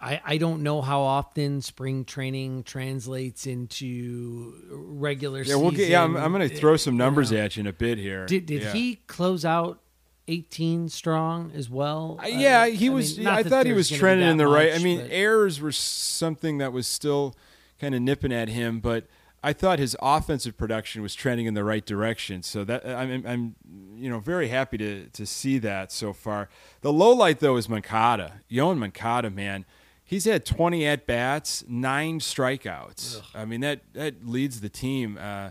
[0.00, 5.60] I, I don't know how often spring training translates into regular Yeah, season.
[5.62, 5.88] we'll get.
[5.88, 7.38] Yeah, I'm, I'm going to throw some you numbers know.
[7.38, 8.26] at you in a bit here.
[8.26, 8.72] Did did Yeah.
[8.72, 9.80] he close out
[10.28, 12.18] 18 strong as well?
[12.22, 13.16] Uh, yeah, he I was.
[13.18, 14.74] mean, yeah, I thought he was trending in the right.
[14.74, 17.34] I mean, but- errors were something that was still
[17.80, 19.06] kind of nipping at him, but
[19.42, 22.42] I thought his offensive production was trending in the right direction.
[22.42, 23.54] So that I'm, I'm
[23.96, 26.48] you know, very happy to to see that so far.
[26.80, 28.40] The low light though is Moncada.
[28.50, 29.66] Yoan Moncada, man.
[30.06, 33.22] He's had 20 at bats, nine strikeouts.
[33.34, 35.18] I mean that that leads the team.
[35.20, 35.50] Uh,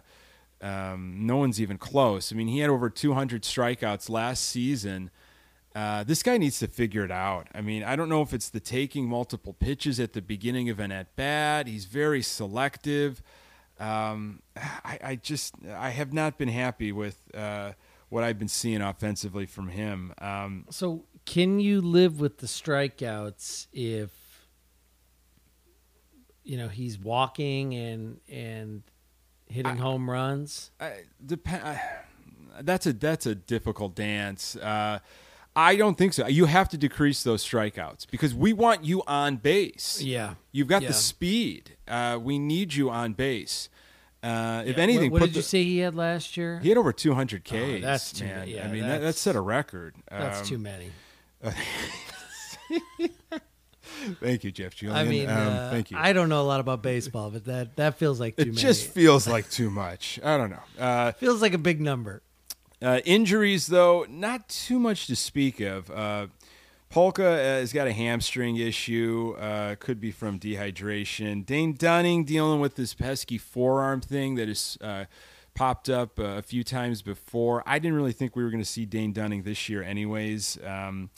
[0.63, 2.31] um, no one's even close.
[2.31, 5.11] I mean, he had over 200 strikeouts last season.
[5.75, 7.47] Uh, this guy needs to figure it out.
[7.53, 10.79] I mean, I don't know if it's the taking multiple pitches at the beginning of
[10.79, 11.67] an at bat.
[11.67, 13.21] He's very selective.
[13.77, 17.73] Um, I, I just I have not been happy with uh,
[18.07, 20.13] what I've been seeing offensively from him.
[20.19, 24.11] Um, So, can you live with the strikeouts if
[26.43, 28.83] you know he's walking and and
[29.53, 30.71] hitting home runs?
[30.79, 31.81] I, dep- I,
[32.61, 34.55] that's a that's a difficult dance.
[34.55, 34.99] Uh,
[35.55, 36.27] I don't think so.
[36.27, 40.01] You have to decrease those strikeouts because we want you on base.
[40.01, 40.33] Yeah.
[40.51, 40.87] You've got Yeah.
[40.89, 41.77] the speed.
[41.87, 43.69] Uh, we need you on base.
[44.23, 44.83] Uh, if Yeah.
[44.83, 46.59] anything, what, what did you the- say he had last year?
[46.59, 47.53] He had over 200 Ks.
[47.53, 48.47] Oh, that's too- man.
[48.47, 49.95] yeah, I mean, that, that that's- set a record.
[50.09, 50.91] That's Um, too many.
[54.21, 54.97] Thank you, Jeff Julian.
[54.97, 55.97] I mean, Um, uh, thank you.
[55.97, 58.57] I don't know a lot about baseball, but that that feels like too it many.
[58.61, 60.19] just feels like too much.
[60.23, 60.83] I don't know.
[60.83, 62.21] Uh, feels like a big number.
[62.81, 65.89] Uh, injuries, though, not too much to speak of.
[65.89, 66.27] Uh,
[66.89, 69.35] Palka uh, has got a hamstring issue.
[69.39, 71.45] Uh, could be from dehydration.
[71.45, 75.05] Dane Dunning dealing with this pesky forearm thing that has uh,
[75.55, 77.63] popped up a few times before.
[77.65, 80.57] I didn't really think we were going to see Dane Dunning this year, anyways.
[80.63, 81.09] Um,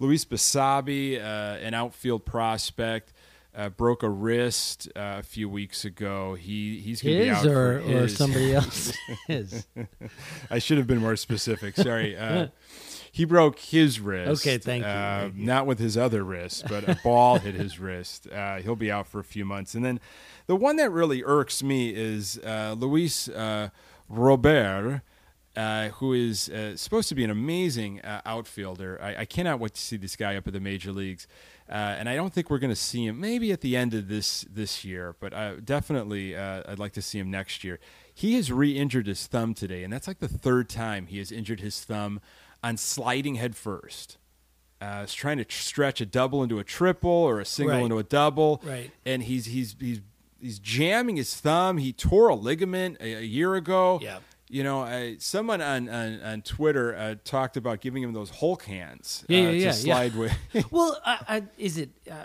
[0.00, 3.12] Luis Basabe, uh, an outfield prospect,
[3.54, 6.34] uh, broke a wrist uh, a few weeks ago.
[6.34, 8.92] He he's going to be His out or, or somebody else.
[9.28, 9.66] His.
[10.50, 11.76] I should have been more specific.
[11.76, 12.16] Sorry.
[12.16, 12.48] Uh,
[13.12, 14.46] he broke his wrist.
[14.46, 15.44] Okay, thank you, Uh, thank you.
[15.44, 18.28] Not with his other wrist, but a ball hit his wrist.
[18.30, 19.74] Uh, he'll be out for a few months.
[19.74, 19.98] And then
[20.46, 23.70] the one that really irks me is uh, Luis uh,
[24.08, 25.02] Robert.
[25.60, 28.98] Uh, who is uh, supposed to be an amazing uh, outfielder?
[29.02, 31.26] I, I cannot wait to see this guy up at the major leagues,
[31.68, 33.20] uh, and I don't think we're going to see him.
[33.20, 37.02] Maybe at the end of this this year, but uh, definitely uh, I'd like to
[37.02, 37.78] see him next year.
[38.14, 41.60] He has re-injured his thumb today, and that's like the third time he has injured
[41.60, 42.20] his thumb
[42.62, 44.16] on sliding head first.
[44.80, 47.82] Uh, he's trying to tr- stretch a double into a triple or a single Right.
[47.84, 48.90] into a double, Right.
[49.04, 50.00] And he's he's he's
[50.40, 51.76] he's jamming his thumb.
[51.76, 53.98] He tore a ligament a, a year ago.
[54.02, 54.22] Yep.
[54.52, 58.64] You know, uh, someone on, on, on Twitter uh, talked about giving him those Hulk
[58.64, 59.70] hands Yeah, uh, yeah, to yeah, yeah.
[59.72, 60.32] slide with.
[60.72, 61.90] well, I, I, is it?
[62.10, 62.24] Uh,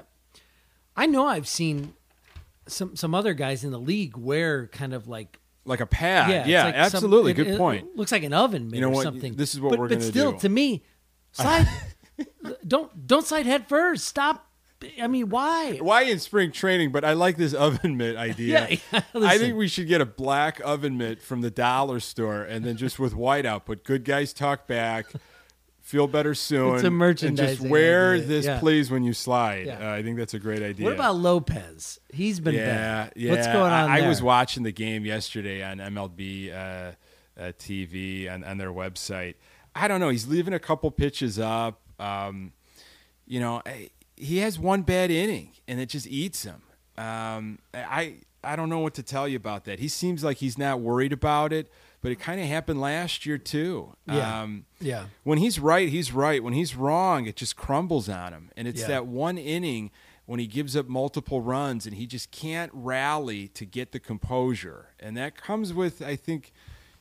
[0.96, 1.94] I know I've seen
[2.68, 6.30] some some other guys in the league wear kind of like like a pad.
[6.32, 7.32] yeah, Yeah, like some- absolutely.
[7.32, 7.96] it- Good point.
[7.96, 9.04] looks like an oven You know or what?
[9.04, 9.36] something.
[9.36, 10.84] This is what but, we're but gonna still, to me,
[11.32, 11.68] slide.
[12.68, 14.06] don't don't slide head first.
[14.06, 14.50] Stop.
[15.02, 15.78] I mean, why?
[15.78, 16.92] Why in spring training?
[16.92, 18.68] But I like this oven mitt idea.
[18.70, 22.42] Yeah, yeah, I think we should get a black oven mitt from the dollar store,
[22.42, 25.08] and then just with whiteout, put "Good guys talk back."
[25.82, 26.84] Feel better soon.
[26.84, 26.84] It's
[27.22, 28.60] a And just wear idea, this, yeah.
[28.60, 29.68] please, when you slide.
[29.68, 29.92] Yeah.
[29.92, 30.84] Uh, I think that's a great idea.
[30.84, 32.00] What about Lopez?
[32.12, 33.14] He's been yeah, bad.
[33.16, 33.30] yeah.
[33.30, 36.56] What's going on I, I was watching the game yesterday on MLB uh,
[37.40, 39.36] uh, TV on, on their website.
[39.76, 40.10] I don't know.
[40.10, 41.80] He's leaving a couple pitches up.
[42.00, 42.54] Um,
[43.28, 46.62] you know, I, he has one bad inning, and it just eats him.
[46.98, 49.80] Um, I I don't know what to tell you about that.
[49.80, 53.40] He seems like he's not worried about it, but it kind of happened last year
[53.40, 53.96] too.
[54.08, 54.42] Yeah.
[54.44, 55.06] Um, Yeah.
[55.24, 56.44] when he's right, he's right.
[56.44, 58.52] When he's wrong, it just crumbles on him.
[58.56, 58.88] And it's Yeah.
[58.90, 59.90] that one inning
[60.28, 64.90] when he gives up multiple runs and he just can't rally to get the composure.
[65.00, 66.54] And that comes with, I think,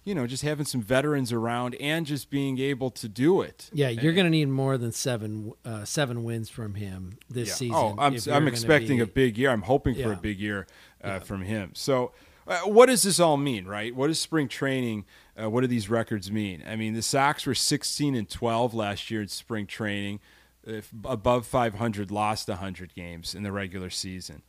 [0.04, 3.70] you know, just having some veterans around and just being able to do it.
[3.72, 7.54] Yeah, you're going to need more than seven uh, seven wins from him this Yeah.
[7.54, 7.74] season.
[7.76, 9.50] Oh, I'm, I'm expecting be- a big year.
[9.50, 10.66] I'm hoping for a big year
[11.02, 11.70] uh, from him.
[11.74, 12.12] So,
[12.46, 13.94] uh, what does this all mean, right?
[13.96, 15.06] What does spring training?
[15.40, 16.62] Uh, what do these records mean?
[16.68, 20.20] I mean, the Sox were 16 and 12 last year in spring training,
[20.62, 24.42] if above 500, lost 100 games in the regular season.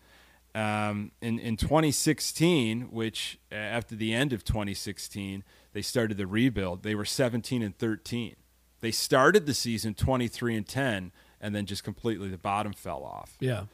[0.56, 5.44] Um, in in 2016, which uh, after the end of 2016,
[5.74, 6.84] they started the rebuild.
[6.84, 8.38] They were 17 and 13.
[8.80, 13.36] They started the season 23 and 10, and then just completely the bottom fell off.
[13.42, 13.66] Yeah.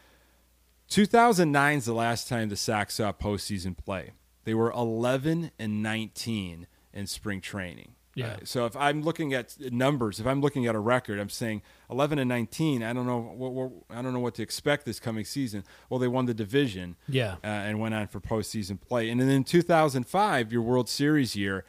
[0.90, 4.12] 2009 is the last time the Sox saw postseason play.
[4.44, 7.94] They were 11 and 19 in spring training.
[8.14, 8.34] Yeah.
[8.34, 11.62] Uh, so if I'm looking at numbers, if I'm looking at a record, I'm saying
[11.90, 12.84] 11 and 19.
[12.84, 15.64] I don't know what, what I don't know what to expect this coming season.
[15.90, 17.36] Well, they won the division, Yeah.
[17.44, 19.10] uh, and went on for postseason play.
[19.10, 21.64] And then in 2005, your World Series year,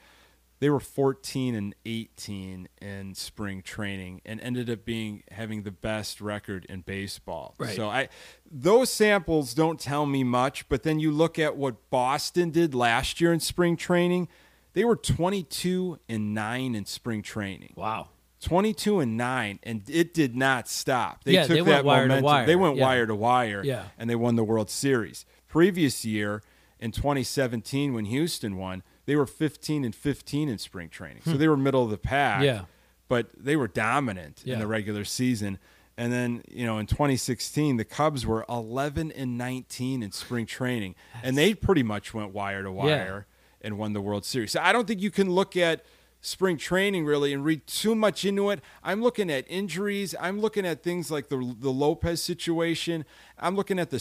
[0.59, 6.20] they were 14 and 18 in spring training and ended up being having the best
[6.20, 7.57] record in baseball.
[7.59, 7.74] Right.
[7.74, 8.09] So I
[8.49, 13.20] those samples don't tell me much, but then you look at what Boston did last
[13.20, 14.28] year in spring training,
[14.74, 17.72] they were 22 and 9 in spring training.
[17.76, 18.08] Wow.
[18.40, 21.22] 22 and 9 and it did not stop.
[21.24, 22.46] They Yeah, took they went that wire to wire.
[22.46, 22.82] They went Yeah.
[22.84, 23.84] wire to wire Yeah.
[23.98, 25.24] and they won the World Series.
[25.46, 26.42] Previous year
[26.80, 31.22] in 2017 when Houston won, they were 15 and 15 in spring training.
[31.24, 32.38] So they were middle of the pack.
[32.38, 32.44] Hmm.
[32.44, 32.60] Yeah.
[33.08, 34.54] But they were dominant Yeah.
[34.54, 35.58] in the regular season.
[35.96, 40.94] And then, you know, in 2016, the Cubs were 11 and 19 in spring training.
[41.22, 43.26] And they pretty much went wire to wire
[43.62, 44.52] and won the World Series.
[44.52, 45.84] So I don't think you can look at
[46.24, 48.60] spring training really and read too much into it.
[48.84, 50.14] I'm looking at injuries.
[50.20, 53.04] I'm looking at things like the the Lopez situation.
[53.38, 53.98] I'm looking at the,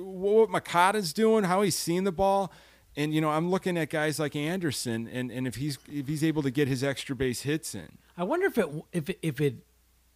[0.00, 2.52] what Moncada's doing, how he's seeing the ball.
[2.96, 6.24] And you know, I'm looking at guys like Anderson and, and if he's if he's
[6.24, 7.98] able to get his extra base hits in.
[8.18, 9.64] I wonder if it if it, if it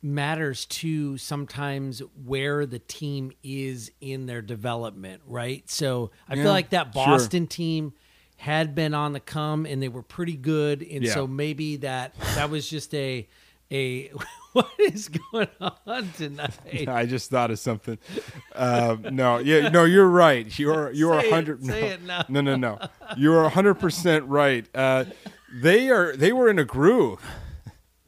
[0.03, 5.69] matters too sometimes where the team is in their development, right?
[5.71, 7.05] So I Yeah, feel like that sure.
[7.07, 7.93] Boston team
[8.37, 11.15] had been on the come and they were pretty good, and Yeah.
[11.15, 13.27] so maybe that that was just a
[13.73, 14.09] a
[14.53, 16.87] what is going on tonight?
[16.89, 17.99] I just thought of something.
[18.55, 20.57] Um, no, yeah, no, you're right.
[20.59, 21.65] You're you're Say it, hundred.
[21.65, 22.25] say no, it now.
[22.29, 22.79] no, no, no.
[23.17, 24.67] You're a hundred percent right.
[24.75, 25.07] Uh,
[25.53, 26.15] they are.
[26.17, 27.21] They were in a groove.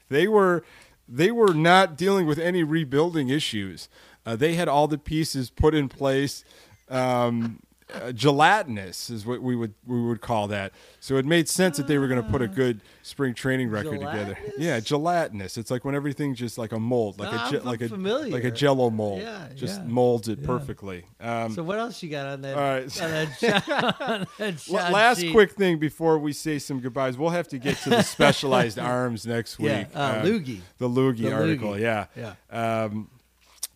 [0.09, 0.65] They were.
[1.11, 3.89] They were not dealing with any rebuilding issues.
[4.27, 6.45] Uh, they had all the pieces put in place.
[6.91, 7.61] Um,
[7.95, 10.73] uh, gelatinous is what we would we would call that.
[11.01, 14.01] So it made sense that they were going to put a good spring training record
[14.01, 14.37] together.
[14.59, 15.57] Yeah, gelatinous.
[15.57, 17.87] It's like when everything's just like a mold, like No, a ge- like a
[18.29, 19.23] like a Jello mold.
[19.23, 19.87] Yeah, just yeah.
[19.87, 21.05] molds it perfectly.
[21.21, 22.55] Um, So what else you got on that?
[22.57, 23.03] All right.
[23.03, 25.33] on that shot, on that last sheet?
[25.33, 29.27] quick thing before we say some goodbyes, we'll have to get to the specialized arms
[29.27, 29.69] next week.
[29.69, 30.61] Yeah, uh, Loogie.
[30.79, 31.71] the Loogie The article.
[31.73, 31.81] Loogie.
[31.81, 32.07] Yeah,
[32.51, 32.83] Yeah.
[32.85, 33.09] Um,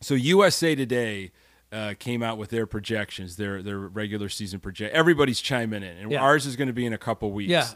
[0.00, 1.30] so USA Today
[1.72, 4.94] uh, came out with their projections, their their regular season project.
[4.94, 6.20] Everybody's chiming in, and Yeah.
[6.22, 7.50] ours is going to be in a couple weeks.
[7.50, 7.68] Yeah.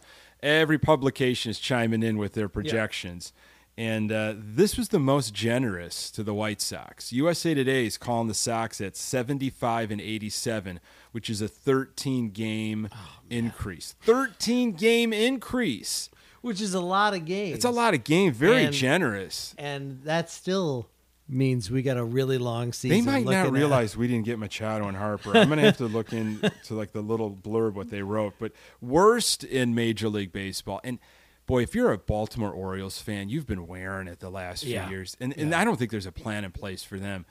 [0.42, 3.32] Every publication is chiming in with their projections.
[3.78, 7.12] And uh, this was the most generous to the White Sox.
[7.12, 10.80] USA Today is calling the Sox at 75 and 87,
[11.12, 12.96] which is a 13 game Oh,
[13.28, 13.94] increase.
[14.00, 16.08] 13 game increase.
[16.42, 17.56] which is a lot of games.
[17.56, 18.32] It's a lot of game.
[18.32, 19.54] Very And- generous.
[19.58, 20.88] and that's still
[21.28, 23.04] means we got a really long season.
[23.04, 25.36] They might not at- realize we didn't get Machado and Harper.
[25.36, 28.34] I'm gonna have to look into like the little blurb what they wrote.
[28.38, 30.98] But worst in Major League Baseball, and
[31.46, 34.88] boy, if you're a Baltimore Orioles fan, you've been wearing it the last few Yeah.
[34.88, 37.26] years, and and I don't think there's a plan in place for them.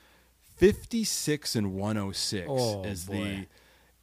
[0.56, 3.14] 56 and 106 Oh, is boy.
[3.14, 3.46] the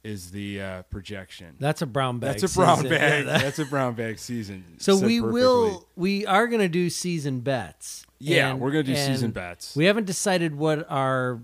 [0.04, 1.56] is the uh, projection.
[1.58, 2.38] That's a brown bag.
[2.38, 2.90] That's a brown season.
[2.90, 3.24] bag.
[3.26, 4.64] Yeah, that- That's a brown bag season.
[4.78, 5.40] so we perfectly.
[5.42, 5.88] will.
[5.96, 8.04] We are going to do season bets.
[8.20, 9.74] Yeah, And- we're gonna do season bets.
[9.76, 11.40] We haven't decided what our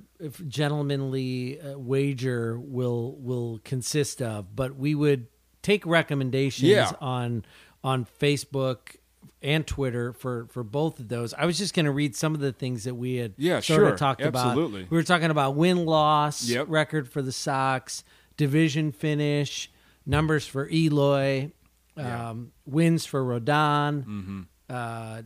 [0.65, 5.27] gentlemanly uh, wager will will consist of, but we would
[5.63, 6.93] take recommendations Yeah.
[7.01, 7.45] on
[7.83, 8.97] on Facebook
[9.43, 11.33] and Twitter for for both of those.
[11.35, 13.65] I was just going to read some of the things that we had Yeah, sort
[13.81, 13.89] sure.
[13.89, 14.83] of talked Absolutely.
[14.83, 14.91] about.
[14.91, 16.67] We were talking about win loss Yep.
[16.69, 18.05] record for the Sox,
[18.45, 19.71] division finish,
[20.07, 21.51] numbers for Eloy,
[21.97, 22.31] Yeah.
[22.31, 24.41] um, wins for Rodon, Mm-hmm.
[24.71, 25.23] uh,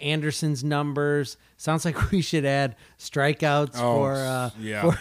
[0.00, 1.36] Anderson's numbers.
[1.56, 4.82] Sounds like we should add strikeouts Oh, for uh, yeah.
[4.82, 4.98] for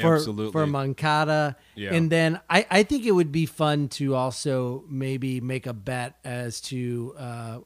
[0.00, 0.52] for Absolutely.
[0.52, 1.56] for Moncada.
[1.74, 1.94] Yeah.
[1.94, 6.18] And then I, I think it would be fun to also maybe make a bet
[6.24, 7.22] as to uh,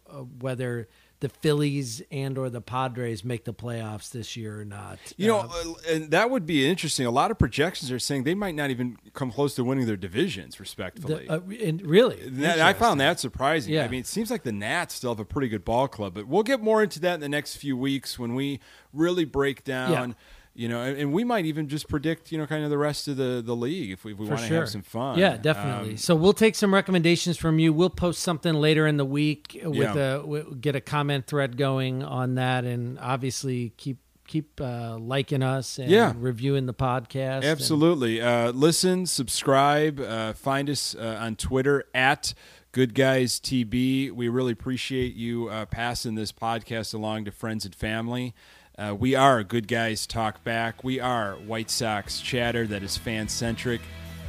[0.08, 0.88] uh, whether
[1.20, 4.98] the Phillies and or the Padres make the playoffs this year or not.
[5.16, 7.06] You know, Uh, uh, and that would be interesting.
[7.06, 9.96] A lot of projections are saying they might not even come close to winning their
[9.96, 11.26] divisions, respectfully.
[11.26, 13.72] the, uh, and really, That- I found that surprising.
[13.74, 13.84] Yeah.
[13.84, 16.26] I mean, it seems like the Nats still have a pretty good ball club, but
[16.26, 18.60] we'll get more into that in the next few weeks when we
[18.92, 20.10] really break down.
[20.10, 20.14] Yeah.
[20.56, 23.08] You know, and, and we might even just predict, you know, kind of the rest
[23.08, 24.60] of the, the league if we, if we want to sure.
[24.60, 25.18] have some fun.
[25.18, 25.90] Yeah, definitely.
[25.92, 27.72] Um, so we'll take some recommendations from you.
[27.74, 30.14] We'll post something later in the week with Yeah.
[30.14, 35.42] a we'll get a comment thread going on that, and obviously keep keep uh, liking
[35.42, 36.12] us and Yeah.
[36.16, 37.36] reviewing the podcast.
[37.36, 38.20] and- Absolutely.
[38.20, 42.34] Uh, listen, subscribe, uh, find us uh, on Twitter at
[42.72, 44.10] Good Guys TB.
[44.10, 48.34] We really appreciate you uh, passing this podcast along to friends and family.
[48.78, 50.84] Uh, we are Good Guys Talk Back.
[50.84, 53.80] We are White Sox chatter that is fan centric,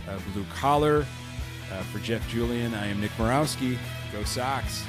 [0.10, 1.06] uh, blue collar.
[1.70, 3.78] Uh, for Jeff Julian, I am Nick Morawski.
[4.14, 4.86] Go Sox.